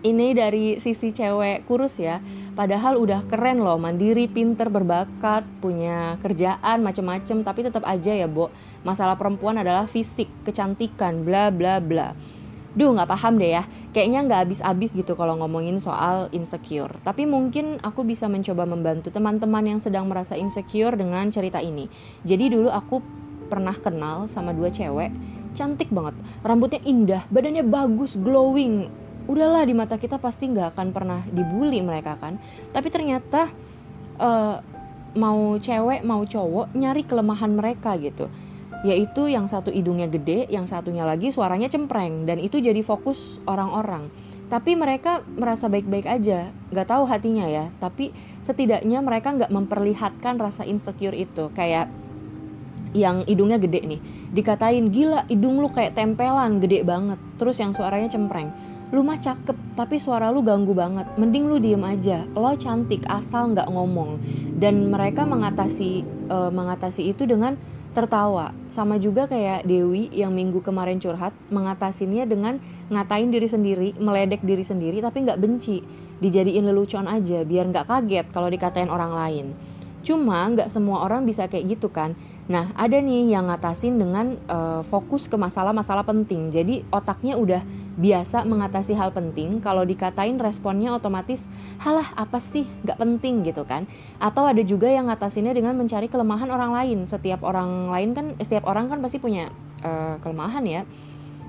Ini 0.00 0.34
dari 0.34 0.74
sisi 0.82 1.14
cewek 1.14 1.70
kurus 1.70 2.02
ya. 2.02 2.18
Padahal 2.58 2.98
udah 2.98 3.30
keren 3.30 3.62
loh 3.62 3.78
mandiri 3.78 4.26
pinter 4.26 4.66
berbakat 4.66 5.46
punya 5.62 6.18
kerjaan 6.18 6.82
macem-macem. 6.82 7.46
Tapi 7.46 7.62
tetap 7.62 7.86
aja 7.86 8.10
ya 8.10 8.26
Bo 8.26 8.50
masalah 8.82 9.14
perempuan 9.14 9.60
adalah 9.60 9.86
fisik 9.86 10.26
kecantikan 10.42 11.22
bla 11.22 11.52
bla 11.52 11.78
bla 11.78 12.16
Duh 12.74 12.94
nggak 12.94 13.10
paham 13.10 13.38
deh 13.38 13.56
ya. 13.58 13.62
Kayaknya 13.90 14.20
nggak 14.26 14.40
habis-habis 14.46 14.94
gitu 14.94 15.18
kalau 15.18 15.38
ngomongin 15.42 15.82
soal 15.82 16.30
insecure. 16.30 16.90
Tapi 17.02 17.26
mungkin 17.26 17.82
aku 17.82 18.06
bisa 18.06 18.30
mencoba 18.30 18.66
membantu 18.66 19.10
teman-teman 19.10 19.76
yang 19.76 19.80
sedang 19.82 20.06
merasa 20.06 20.38
insecure 20.38 20.94
dengan 20.94 21.28
cerita 21.34 21.58
ini. 21.58 21.90
Jadi 22.22 22.54
dulu 22.54 22.70
aku 22.70 23.02
pernah 23.50 23.74
kenal 23.74 24.30
sama 24.30 24.54
dua 24.54 24.70
cewek 24.70 25.10
Cantik 25.50 25.90
banget. 25.90 26.14
Rambutnya 26.46 26.78
indah, 26.86 27.22
badannya 27.26 27.66
bagus, 27.66 28.14
glowing. 28.14 28.86
Udahlah 29.26 29.66
di 29.66 29.74
mata 29.74 29.98
kita 29.98 30.18
pasti 30.22 30.46
nggak 30.50 30.74
akan 30.78 30.88
pernah 30.94 31.20
dibully 31.26 31.82
mereka 31.82 32.14
kan. 32.18 32.38
Tapi 32.70 32.88
ternyata 32.90 33.50
uh, 34.22 34.62
mau 35.18 35.58
cewek 35.58 36.06
mau 36.06 36.22
cowok 36.22 36.70
nyari 36.78 37.02
kelemahan 37.02 37.50
mereka 37.50 37.98
gitu 37.98 38.30
yaitu 38.80 39.28
yang 39.28 39.44
satu 39.44 39.68
hidungnya 39.68 40.08
gede, 40.08 40.48
yang 40.48 40.64
satunya 40.64 41.04
lagi 41.04 41.28
suaranya 41.28 41.68
cempreng 41.68 42.24
dan 42.24 42.40
itu 42.40 42.60
jadi 42.60 42.80
fokus 42.80 43.38
orang-orang. 43.44 44.08
Tapi 44.50 44.74
mereka 44.74 45.22
merasa 45.38 45.70
baik-baik 45.70 46.10
aja, 46.10 46.50
nggak 46.74 46.88
tahu 46.90 47.06
hatinya 47.06 47.46
ya. 47.46 47.70
Tapi 47.78 48.10
setidaknya 48.42 48.98
mereka 48.98 49.30
nggak 49.36 49.52
memperlihatkan 49.52 50.42
rasa 50.42 50.66
insecure 50.66 51.14
itu. 51.14 51.52
Kayak 51.54 51.86
yang 52.90 53.22
hidungnya 53.22 53.62
gede 53.62 53.86
nih, 53.86 54.00
dikatain 54.34 54.90
gila 54.90 55.22
hidung 55.30 55.62
lu 55.62 55.70
kayak 55.70 55.94
tempelan 55.94 56.58
gede 56.58 56.82
banget. 56.82 57.20
Terus 57.38 57.62
yang 57.62 57.70
suaranya 57.70 58.10
cempreng 58.10 58.50
lu 58.90 59.06
mah 59.06 59.22
cakep 59.22 59.54
tapi 59.78 60.02
suara 60.02 60.34
lu 60.34 60.42
ganggu 60.42 60.74
banget 60.74 61.06
mending 61.14 61.46
lu 61.46 61.62
diem 61.62 61.82
aja 61.86 62.26
lo 62.34 62.50
cantik 62.58 63.06
asal 63.06 63.54
nggak 63.54 63.70
ngomong 63.70 64.18
dan 64.58 64.90
mereka 64.90 65.22
mengatasi 65.22 66.02
uh, 66.26 66.50
mengatasi 66.50 67.14
itu 67.14 67.22
dengan 67.22 67.54
tertawa. 67.90 68.54
Sama 68.70 68.96
juga 69.02 69.26
kayak 69.26 69.66
Dewi 69.66 70.06
yang 70.14 70.30
minggu 70.30 70.62
kemarin 70.62 71.02
curhat 71.02 71.34
mengatasinya 71.50 72.22
dengan 72.22 72.62
ngatain 72.88 73.34
diri 73.34 73.48
sendiri 73.50 73.88
meledek 73.98 74.46
diri 74.46 74.62
sendiri 74.62 75.02
tapi 75.02 75.26
nggak 75.26 75.40
benci. 75.42 75.82
Dijadiin 76.20 76.68
lelucon 76.68 77.10
aja 77.10 77.42
biar 77.42 77.72
nggak 77.72 77.86
kaget 77.90 78.26
kalau 78.30 78.46
dikatain 78.46 78.92
orang 78.92 79.12
lain. 79.12 79.46
Cuma 80.00 80.48
nggak 80.48 80.70
semua 80.70 81.04
orang 81.04 81.26
bisa 81.26 81.50
kayak 81.50 81.76
gitu 81.76 81.90
kan. 81.90 82.14
Nah 82.50 82.74
ada 82.74 82.98
nih 82.98 83.30
yang 83.30 83.46
ngatasin 83.46 83.94
dengan 83.94 84.34
uh, 84.50 84.82
fokus 84.82 85.30
ke 85.30 85.38
masalah-masalah 85.38 86.02
penting. 86.02 86.50
Jadi 86.50 86.82
otaknya 86.90 87.38
udah 87.38 87.62
biasa 87.94 88.42
mengatasi 88.42 88.98
hal 88.98 89.14
penting. 89.14 89.62
Kalau 89.62 89.86
dikatain 89.86 90.34
responnya 90.42 90.90
otomatis, 90.90 91.46
halah 91.78 92.10
apa 92.18 92.42
sih 92.42 92.66
nggak 92.82 92.98
penting 92.98 93.46
gitu 93.46 93.62
kan. 93.62 93.86
Atau 94.18 94.50
ada 94.50 94.58
juga 94.66 94.90
yang 94.90 95.06
ngatasinnya 95.06 95.54
dengan 95.54 95.78
mencari 95.78 96.10
kelemahan 96.10 96.50
orang 96.50 96.74
lain. 96.74 96.98
Setiap 97.06 97.46
orang 97.46 97.86
lain 97.86 98.10
kan, 98.18 98.26
setiap 98.42 98.66
orang 98.66 98.90
kan 98.90 98.98
pasti 98.98 99.22
punya 99.22 99.54
uh, 99.86 100.18
kelemahan 100.18 100.66
ya. 100.66 100.82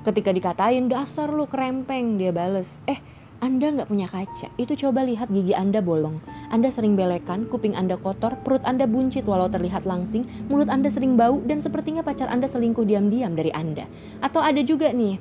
Ketika 0.06 0.30
dikatain 0.30 0.86
dasar 0.86 1.34
lu 1.34 1.50
kerempeng 1.50 2.22
dia 2.22 2.30
bales. 2.30 2.78
Eh 2.86 3.02
anda 3.42 3.74
nggak 3.74 3.90
punya 3.90 4.06
kaca, 4.06 4.54
itu 4.62 4.78
coba 4.86 5.02
lihat 5.02 5.34
gigi 5.34 5.58
Anda 5.58 5.82
bolong. 5.82 6.22
Anda 6.54 6.70
sering 6.70 6.94
belekan, 6.94 7.50
kuping 7.50 7.74
Anda 7.74 7.98
kotor, 7.98 8.38
perut 8.46 8.62
Anda 8.62 8.86
buncit 8.86 9.26
walau 9.26 9.50
terlihat 9.50 9.90
langsing, 9.90 10.30
mulut 10.46 10.70
Anda 10.70 10.94
sering 10.94 11.18
bau, 11.18 11.42
dan 11.50 11.58
sepertinya 11.58 12.06
pacar 12.06 12.30
Anda 12.30 12.46
selingkuh 12.46 12.86
diam-diam 12.86 13.34
dari 13.34 13.50
Anda. 13.50 13.90
Atau 14.22 14.46
ada 14.46 14.62
juga 14.62 14.94
nih, 14.94 15.18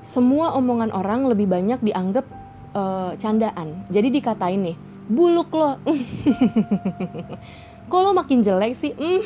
semua 0.00 0.56
omongan 0.56 0.88
orang 0.88 1.28
lebih 1.28 1.52
banyak 1.52 1.84
dianggap 1.84 2.24
uh, 2.72 3.12
candaan. 3.20 3.84
Jadi 3.92 4.08
dikatain 4.08 4.72
nih, 4.72 4.76
buluk 5.12 5.52
lo. 5.52 5.76
kok 7.92 8.00
lo 8.00 8.16
makin 8.16 8.40
jelek 8.40 8.72
sih 8.72 8.96
mm. 8.96 9.20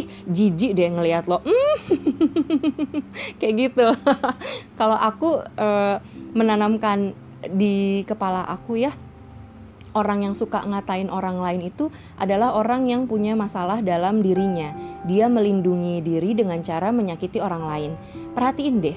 ih 0.00 0.04
jijik 0.32 0.72
deh 0.72 0.88
ngelihat 0.88 1.28
lo 1.28 1.44
mm. 1.44 1.76
kayak 3.36 3.54
gitu 3.68 3.92
kalau 4.80 4.96
aku 4.96 5.44
uh, 5.60 6.00
menanamkan 6.32 7.12
di 7.52 8.00
kepala 8.08 8.48
aku 8.48 8.80
ya 8.80 8.96
orang 9.92 10.24
yang 10.24 10.32
suka 10.32 10.64
ngatain 10.64 11.12
orang 11.12 11.36
lain 11.36 11.68
itu 11.68 11.92
adalah 12.16 12.56
orang 12.56 12.88
yang 12.88 13.08
punya 13.08 13.32
masalah 13.32 13.80
dalam 13.80 14.20
dirinya. 14.20 14.76
Dia 15.08 15.24
melindungi 15.24 16.04
diri 16.04 16.36
dengan 16.36 16.60
cara 16.60 16.92
menyakiti 16.92 17.40
orang 17.40 17.64
lain. 17.64 17.92
Perhatiin 18.36 18.84
deh, 18.84 18.92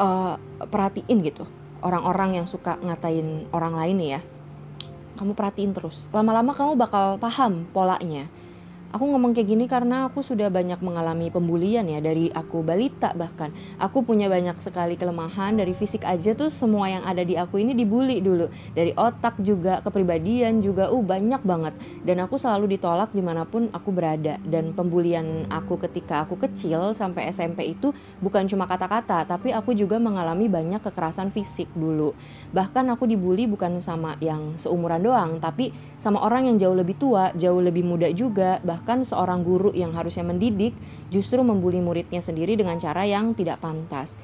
uh, 0.00 0.40
perhatiin 0.64 1.20
gitu 1.20 1.44
orang-orang 1.84 2.40
yang 2.40 2.46
suka 2.48 2.80
ngatain 2.80 3.46
orang 3.52 3.76
lain 3.76 4.00
ya 4.00 4.20
kamu 5.14 5.32
perhatiin 5.34 5.72
terus. 5.74 6.06
Lama-lama 6.10 6.54
kamu 6.54 6.78
bakal 6.78 7.18
paham 7.18 7.66
polanya 7.70 8.26
Aku 8.94 9.10
ngomong 9.10 9.34
kayak 9.34 9.50
gini 9.50 9.66
karena 9.66 10.06
aku 10.06 10.22
sudah 10.22 10.46
banyak 10.54 10.78
mengalami 10.78 11.26
pembulian 11.26 11.82
ya 11.82 11.98
dari 11.98 12.30
aku 12.30 12.62
balita 12.62 13.10
bahkan. 13.10 13.50
Aku 13.82 14.06
punya 14.06 14.30
banyak 14.30 14.54
sekali 14.62 14.94
kelemahan 14.94 15.58
dari 15.58 15.74
fisik 15.74 16.06
aja 16.06 16.30
tuh 16.38 16.46
semua 16.46 16.86
yang 16.86 17.02
ada 17.02 17.26
di 17.26 17.34
aku 17.34 17.58
ini 17.58 17.74
dibully 17.74 18.22
dulu. 18.22 18.46
Dari 18.70 18.94
otak 18.94 19.42
juga, 19.42 19.82
kepribadian 19.82 20.62
juga, 20.62 20.94
uh 20.94 21.02
banyak 21.02 21.42
banget. 21.42 21.74
Dan 22.06 22.22
aku 22.22 22.38
selalu 22.38 22.78
ditolak 22.78 23.10
di 23.10 23.18
mana 23.18 23.42
pun 23.42 23.66
aku 23.74 23.90
berada. 23.90 24.38
Dan 24.46 24.70
pembulian 24.78 25.50
aku 25.50 25.74
ketika 25.82 26.22
aku 26.22 26.38
kecil 26.38 26.94
sampai 26.94 27.34
SMP 27.34 27.74
itu 27.74 27.90
bukan 28.22 28.46
cuma 28.46 28.70
kata-kata, 28.70 29.26
tapi 29.26 29.50
aku 29.50 29.74
juga 29.74 29.98
mengalami 29.98 30.46
banyak 30.46 30.78
kekerasan 30.78 31.34
fisik 31.34 31.66
dulu. 31.74 32.14
Bahkan 32.54 32.94
aku 32.94 33.10
dibully 33.10 33.50
bukan 33.50 33.82
sama 33.82 34.14
yang 34.22 34.54
seumuran 34.54 35.02
doang, 35.02 35.42
tapi 35.42 35.74
sama 35.98 36.22
orang 36.22 36.46
yang 36.46 36.62
jauh 36.62 36.78
lebih 36.78 36.94
tua, 36.94 37.34
jauh 37.34 37.58
lebih 37.58 37.82
muda 37.82 38.06
juga, 38.14 38.62
bahkan 38.62 38.83
bahkan 38.84 39.00
seorang 39.00 39.48
guru 39.48 39.72
yang 39.72 39.96
harusnya 39.96 40.28
mendidik 40.28 40.76
justru 41.08 41.40
membuli 41.40 41.80
muridnya 41.80 42.20
sendiri 42.20 42.52
dengan 42.52 42.76
cara 42.76 43.08
yang 43.08 43.32
tidak 43.32 43.64
pantas. 43.64 44.20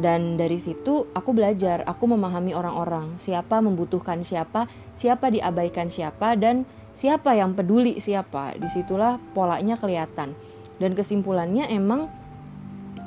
Dan 0.00 0.40
dari 0.40 0.56
situ 0.56 1.04
aku 1.12 1.36
belajar, 1.36 1.84
aku 1.84 2.08
memahami 2.08 2.56
orang-orang, 2.56 3.20
siapa 3.20 3.60
membutuhkan 3.60 4.24
siapa, 4.24 4.72
siapa 4.96 5.28
diabaikan 5.28 5.92
siapa, 5.92 6.32
dan 6.32 6.64
siapa 6.96 7.36
yang 7.36 7.52
peduli 7.52 8.00
siapa. 8.00 8.56
Di 8.56 8.72
situlah 8.72 9.20
polanya 9.36 9.76
kelihatan. 9.76 10.32
Dan 10.80 10.96
kesimpulannya 10.96 11.68
emang 11.68 12.08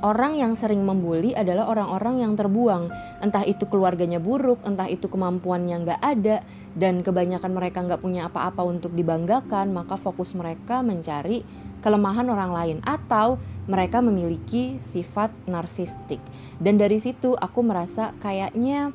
orang 0.06 0.38
yang 0.38 0.54
sering 0.54 0.84
membuli 0.86 1.34
adalah 1.34 1.70
orang-orang 1.72 2.22
yang 2.22 2.34
terbuang. 2.38 2.90
Entah 3.24 3.46
itu 3.48 3.66
keluarganya 3.66 4.22
buruk, 4.22 4.62
entah 4.68 4.86
itu 4.86 5.10
kemampuannya 5.10 5.76
nggak 5.88 6.02
ada, 6.02 6.44
dan 6.78 7.02
kebanyakan 7.02 7.52
mereka 7.54 7.82
nggak 7.82 8.02
punya 8.02 8.30
apa-apa 8.30 8.62
untuk 8.62 8.94
dibanggakan, 8.94 9.74
maka 9.74 9.98
fokus 9.98 10.38
mereka 10.38 10.86
mencari 10.86 11.42
kelemahan 11.82 12.28
orang 12.30 12.52
lain 12.52 12.78
atau 12.84 13.38
mereka 13.70 14.02
memiliki 14.02 14.82
sifat 14.82 15.30
narsistik. 15.46 16.20
Dan 16.58 16.82
dari 16.82 16.98
situ 16.98 17.38
aku 17.38 17.62
merasa 17.62 18.14
kayaknya 18.18 18.92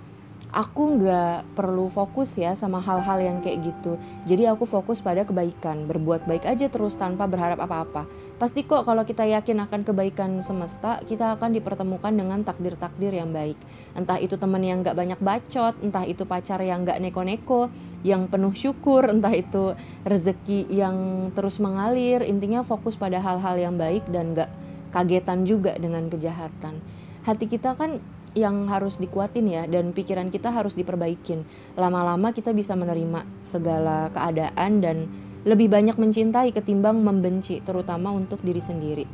aku 0.52 1.00
nggak 1.00 1.56
perlu 1.56 1.88
fokus 1.88 2.36
ya 2.36 2.52
sama 2.52 2.84
hal-hal 2.84 3.24
yang 3.24 3.38
kayak 3.40 3.72
gitu. 3.72 3.96
Jadi 4.28 4.44
aku 4.44 4.68
fokus 4.68 5.00
pada 5.00 5.24
kebaikan, 5.24 5.88
berbuat 5.88 6.28
baik 6.28 6.44
aja 6.44 6.68
terus 6.68 6.92
tanpa 6.94 7.24
berharap 7.24 7.56
apa-apa. 7.56 8.04
Pasti 8.36 8.68
kok 8.68 8.84
kalau 8.84 9.00
kita 9.08 9.24
yakin 9.24 9.64
akan 9.64 9.80
kebaikan 9.80 10.44
semesta, 10.44 11.00
kita 11.08 11.40
akan 11.40 11.56
dipertemukan 11.56 12.12
dengan 12.12 12.44
takdir-takdir 12.44 13.16
yang 13.16 13.32
baik. 13.32 13.56
Entah 13.96 14.20
itu 14.20 14.36
teman 14.36 14.60
yang 14.60 14.84
nggak 14.84 14.92
banyak 14.92 15.20
bacot, 15.24 15.74
entah 15.80 16.04
itu 16.04 16.28
pacar 16.28 16.60
yang 16.60 16.84
nggak 16.84 17.00
neko-neko, 17.00 17.72
yang 18.04 18.28
penuh 18.28 18.52
syukur, 18.52 19.08
entah 19.08 19.32
itu 19.32 19.72
rezeki 20.04 20.68
yang 20.68 21.28
terus 21.32 21.56
mengalir. 21.64 22.20
Intinya 22.20 22.60
fokus 22.60 22.92
pada 22.92 23.24
hal-hal 23.24 23.56
yang 23.56 23.74
baik 23.80 24.04
dan 24.12 24.36
nggak 24.36 24.50
kagetan 24.92 25.48
juga 25.48 25.72
dengan 25.80 26.12
kejahatan. 26.12 26.84
Hati 27.24 27.46
kita 27.48 27.78
kan 27.78 28.02
yang 28.32 28.64
harus 28.68 28.96
dikuatin 28.96 29.44
ya 29.44 29.62
dan 29.68 29.92
pikiran 29.92 30.32
kita 30.32 30.48
harus 30.48 30.72
diperbaikin. 30.72 31.44
Lama-lama 31.76 32.32
kita 32.32 32.56
bisa 32.56 32.72
menerima 32.72 33.24
segala 33.44 34.08
keadaan 34.12 34.80
dan 34.80 34.96
lebih 35.42 35.68
banyak 35.68 35.98
mencintai 35.98 36.54
ketimbang 36.54 37.02
membenci, 37.02 37.58
terutama 37.66 38.14
untuk 38.14 38.40
diri 38.46 38.62
sendiri. 38.62 39.04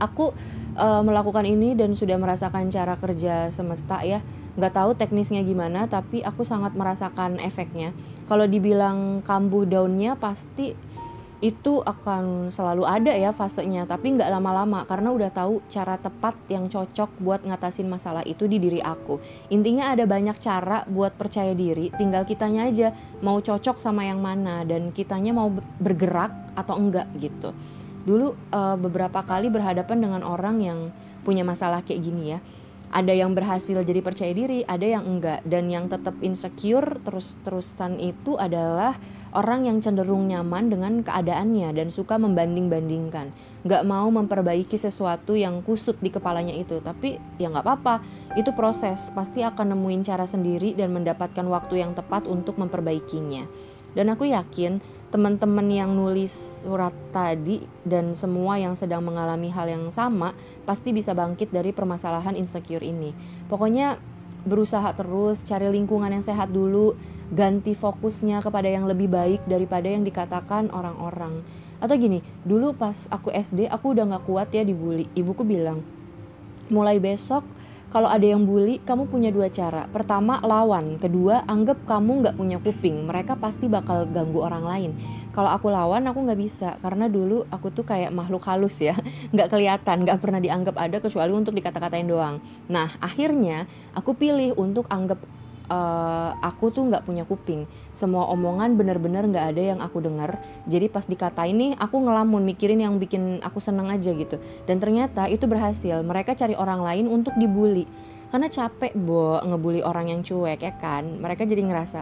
Aku 0.00 0.32
uh, 0.76 1.02
melakukan 1.04 1.44
ini 1.44 1.76
dan 1.76 1.92
sudah 1.92 2.16
merasakan 2.16 2.72
cara 2.72 2.96
kerja 2.96 3.52
semesta 3.52 4.00
ya. 4.04 4.20
Nggak 4.56 4.74
tahu 4.76 4.90
teknisnya 4.96 5.40
gimana, 5.44 5.88
tapi 5.88 6.20
aku 6.20 6.44
sangat 6.44 6.76
merasakan 6.76 7.40
efeknya. 7.40 7.96
Kalau 8.28 8.44
dibilang 8.44 9.24
kambuh 9.24 9.64
daunnya 9.64 10.16
pasti 10.16 10.76
itu 11.40 11.80
akan 11.80 12.52
selalu 12.52 12.84
ada 12.84 13.16
ya 13.16 13.32
fasenya 13.32 13.88
tapi 13.88 14.12
nggak 14.12 14.28
lama-lama 14.28 14.84
karena 14.84 15.08
udah 15.08 15.32
tahu 15.32 15.64
cara 15.72 15.96
tepat 15.96 16.36
yang 16.52 16.68
cocok 16.68 17.16
buat 17.16 17.40
ngatasin 17.48 17.88
masalah 17.88 18.20
itu 18.28 18.44
di 18.44 18.60
diri 18.60 18.84
aku. 18.84 19.16
Intinya 19.48 19.88
ada 19.96 20.04
banyak 20.04 20.36
cara 20.36 20.84
buat 20.84 21.16
percaya 21.16 21.56
diri 21.56 21.88
tinggal 21.96 22.28
kitanya 22.28 22.68
aja 22.68 22.92
mau 23.24 23.40
cocok 23.40 23.80
sama 23.80 24.04
yang 24.04 24.20
mana 24.20 24.68
dan 24.68 24.92
kitanya 24.92 25.32
mau 25.32 25.48
bergerak 25.80 26.32
atau 26.60 26.76
enggak 26.76 27.08
gitu. 27.16 27.56
Dulu 28.04 28.36
uh, 28.52 28.76
beberapa 28.76 29.24
kali 29.24 29.48
berhadapan 29.48 29.96
dengan 29.96 30.20
orang 30.20 30.60
yang 30.60 30.78
punya 31.24 31.44
masalah 31.44 31.84
kayak 31.84 32.00
gini 32.00 32.36
ya 32.36 32.38
ada 32.90 33.14
yang 33.14 33.38
berhasil 33.38 33.78
jadi 33.86 34.02
percaya 34.02 34.34
diri, 34.34 34.66
ada 34.66 34.82
yang 34.82 35.06
enggak, 35.06 35.46
dan 35.46 35.70
yang 35.70 35.86
tetap 35.86 36.14
insecure 36.26 36.98
terus-terusan 37.06 38.02
itu 38.02 38.34
adalah 38.34 38.98
orang 39.30 39.70
yang 39.70 39.78
cenderung 39.78 40.26
nyaman 40.26 40.74
dengan 40.74 41.06
keadaannya 41.06 41.70
dan 41.70 41.88
suka 41.94 42.18
membanding-bandingkan, 42.18 43.30
nggak 43.62 43.86
mau 43.86 44.10
memperbaiki 44.10 44.74
sesuatu 44.74 45.38
yang 45.38 45.62
kusut 45.62 46.02
di 46.02 46.10
kepalanya 46.10 46.50
itu, 46.50 46.82
tapi 46.82 47.14
ya 47.38 47.46
nggak 47.46 47.62
apa-apa, 47.62 48.02
itu 48.34 48.50
proses, 48.58 49.14
pasti 49.14 49.46
akan 49.46 49.78
nemuin 49.78 50.02
cara 50.02 50.26
sendiri 50.26 50.74
dan 50.74 50.90
mendapatkan 50.90 51.46
waktu 51.46 51.78
yang 51.86 51.94
tepat 51.94 52.26
untuk 52.26 52.58
memperbaikinya. 52.58 53.46
Dan 53.90 54.12
aku 54.14 54.30
yakin 54.30 54.78
teman-teman 55.10 55.66
yang 55.66 55.90
nulis 55.90 56.62
surat 56.62 56.94
tadi 57.10 57.66
dan 57.82 58.14
semua 58.14 58.62
yang 58.62 58.78
sedang 58.78 59.02
mengalami 59.02 59.50
hal 59.50 59.66
yang 59.66 59.90
sama 59.90 60.30
pasti 60.62 60.94
bisa 60.94 61.10
bangkit 61.10 61.50
dari 61.50 61.74
permasalahan 61.74 62.38
insecure 62.38 62.86
ini. 62.86 63.10
Pokoknya 63.50 63.98
berusaha 64.46 64.94
terus 64.94 65.42
cari 65.42 65.66
lingkungan 65.68 66.14
yang 66.14 66.24
sehat 66.24 66.54
dulu, 66.54 66.94
ganti 67.34 67.74
fokusnya 67.74 68.40
kepada 68.40 68.70
yang 68.70 68.86
lebih 68.86 69.10
baik 69.10 69.42
daripada 69.50 69.90
yang 69.90 70.06
dikatakan 70.06 70.70
orang-orang. 70.70 71.42
Atau 71.80 71.96
gini, 71.96 72.20
dulu 72.44 72.76
pas 72.76 73.08
aku 73.08 73.32
SD 73.32 73.66
aku 73.66 73.96
udah 73.96 74.04
gak 74.16 74.24
kuat 74.28 74.48
ya 74.52 74.62
dibully. 74.62 75.08
Ibuku 75.16 75.42
bilang, 75.42 75.80
mulai 76.70 77.02
besok 77.02 77.42
kalau 77.90 78.06
ada 78.06 78.22
yang 78.22 78.46
bully, 78.46 78.78
kamu 78.86 79.10
punya 79.10 79.34
dua 79.34 79.50
cara. 79.50 79.82
Pertama, 79.90 80.38
lawan. 80.46 81.02
Kedua, 81.02 81.42
anggap 81.42 81.82
kamu 81.90 82.22
nggak 82.22 82.36
punya 82.38 82.62
kuping. 82.62 83.10
Mereka 83.10 83.34
pasti 83.34 83.66
bakal 83.66 84.06
ganggu 84.06 84.46
orang 84.46 84.62
lain. 84.62 84.90
Kalau 85.34 85.50
aku 85.50 85.74
lawan, 85.74 86.06
aku 86.06 86.22
nggak 86.22 86.38
bisa. 86.38 86.78
Karena 86.78 87.10
dulu 87.10 87.50
aku 87.50 87.74
tuh 87.74 87.82
kayak 87.82 88.14
makhluk 88.14 88.46
halus 88.46 88.78
ya. 88.78 88.94
Nggak 89.34 89.50
kelihatan, 89.50 90.06
nggak 90.06 90.18
pernah 90.22 90.38
dianggap 90.38 90.78
ada 90.78 91.02
kecuali 91.02 91.34
untuk 91.34 91.50
dikata-katain 91.50 92.06
doang. 92.06 92.38
Nah, 92.70 92.94
akhirnya 93.02 93.66
aku 93.94 94.14
pilih 94.14 94.54
untuk 94.54 94.86
anggap 94.86 95.18
uh, 95.70 96.34
aku 96.42 96.74
tuh 96.74 96.90
nggak 96.90 97.06
punya 97.06 97.22
kuping. 97.24 97.64
Semua 97.94 98.26
omongan 98.28 98.74
bener-bener 98.74 99.24
nggak 99.24 99.46
ada 99.54 99.62
yang 99.62 99.80
aku 99.80 100.02
dengar. 100.02 100.36
Jadi 100.66 100.90
pas 100.90 101.06
dikatain 101.06 101.54
nih 101.54 101.72
aku 101.78 102.02
ngelamun 102.02 102.42
mikirin 102.44 102.82
yang 102.82 102.98
bikin 102.98 103.38
aku 103.40 103.62
seneng 103.62 103.88
aja 103.88 104.10
gitu. 104.10 104.36
Dan 104.66 104.82
ternyata 104.82 105.30
itu 105.30 105.46
berhasil. 105.46 106.02
Mereka 106.02 106.34
cari 106.34 106.58
orang 106.58 106.82
lain 106.82 107.06
untuk 107.06 107.32
dibully. 107.38 107.86
Karena 108.30 108.46
capek 108.46 108.94
bo 108.94 109.38
ngebully 109.42 109.82
orang 109.82 110.10
yang 110.10 110.20
cuek 110.26 110.60
ya 110.60 110.74
kan? 110.76 111.22
Mereka 111.22 111.46
jadi 111.46 111.62
ngerasa 111.66 112.00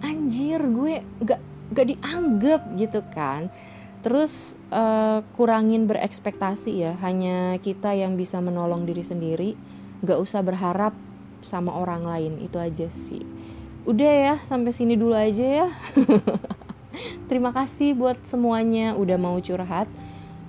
anjir 0.00 0.60
gue 0.64 1.04
nggak 1.20 1.40
nggak 1.76 1.86
dianggap 1.86 2.60
gitu 2.80 3.00
kan? 3.12 3.52
Terus 4.00 4.56
uh, 4.72 5.20
kurangin 5.36 5.84
berekspektasi 5.84 6.72
ya. 6.72 6.92
Hanya 7.04 7.60
kita 7.60 7.92
yang 7.92 8.16
bisa 8.16 8.40
menolong 8.40 8.88
diri 8.88 9.04
sendiri. 9.04 9.50
Nggak 10.00 10.18
usah 10.20 10.40
berharap 10.40 10.96
sama 11.42 11.74
orang 11.76 12.04
lain 12.06 12.32
itu 12.40 12.56
aja 12.56 12.86
sih 12.88 13.24
udah 13.88 14.12
ya 14.12 14.34
sampai 14.44 14.72
sini 14.76 14.94
dulu 14.94 15.16
aja 15.16 15.66
ya 15.66 15.68
terima 17.28 17.50
kasih 17.50 17.96
buat 17.96 18.20
semuanya 18.28 18.92
udah 18.96 19.16
mau 19.16 19.36
curhat 19.40 19.88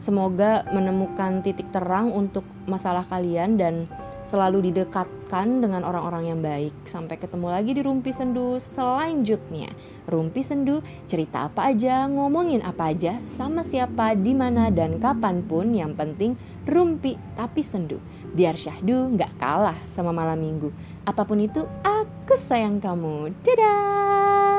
semoga 0.01 0.67
menemukan 0.73 1.45
titik 1.45 1.69
terang 1.71 2.12
untuk 2.12 2.43
masalah 2.67 3.06
kalian 3.08 3.56
dan 3.56 3.88
selalu 4.32 4.71
didekatkan 4.71 5.60
dengan 5.60 5.84
orang-orang 5.84 6.32
yang 6.32 6.39
baik. 6.39 6.71
Sampai 6.88 7.19
ketemu 7.19 7.51
lagi 7.51 7.75
di 7.75 7.84
Rumpi 7.84 8.15
Sendu 8.15 8.56
selanjutnya. 8.63 9.67
Rumpi 10.08 10.39
Sendu, 10.39 10.80
cerita 11.12 11.51
apa 11.51 11.67
aja, 11.67 12.08
ngomongin 12.08 12.63
apa 12.63 12.95
aja, 12.95 13.19
sama 13.27 13.60
siapa, 13.60 14.15
di 14.15 14.32
mana 14.32 14.71
dan 14.71 15.04
kapan 15.04 15.43
pun. 15.43 15.75
Yang 15.75 15.91
penting 15.99 16.32
rumpi 16.65 17.17
tapi 17.34 17.65
sendu. 17.65 17.97
Biar 18.31 18.55
syahdu 18.55 19.11
nggak 19.15 19.35
kalah 19.35 19.77
sama 19.87 20.15
malam 20.15 20.39
minggu. 20.39 20.71
Apa 21.03 21.27
pun 21.27 21.39
itu, 21.43 21.67
aku 21.83 22.35
sayang 22.39 22.79
kamu. 22.79 23.35
Dadah! 23.43 24.50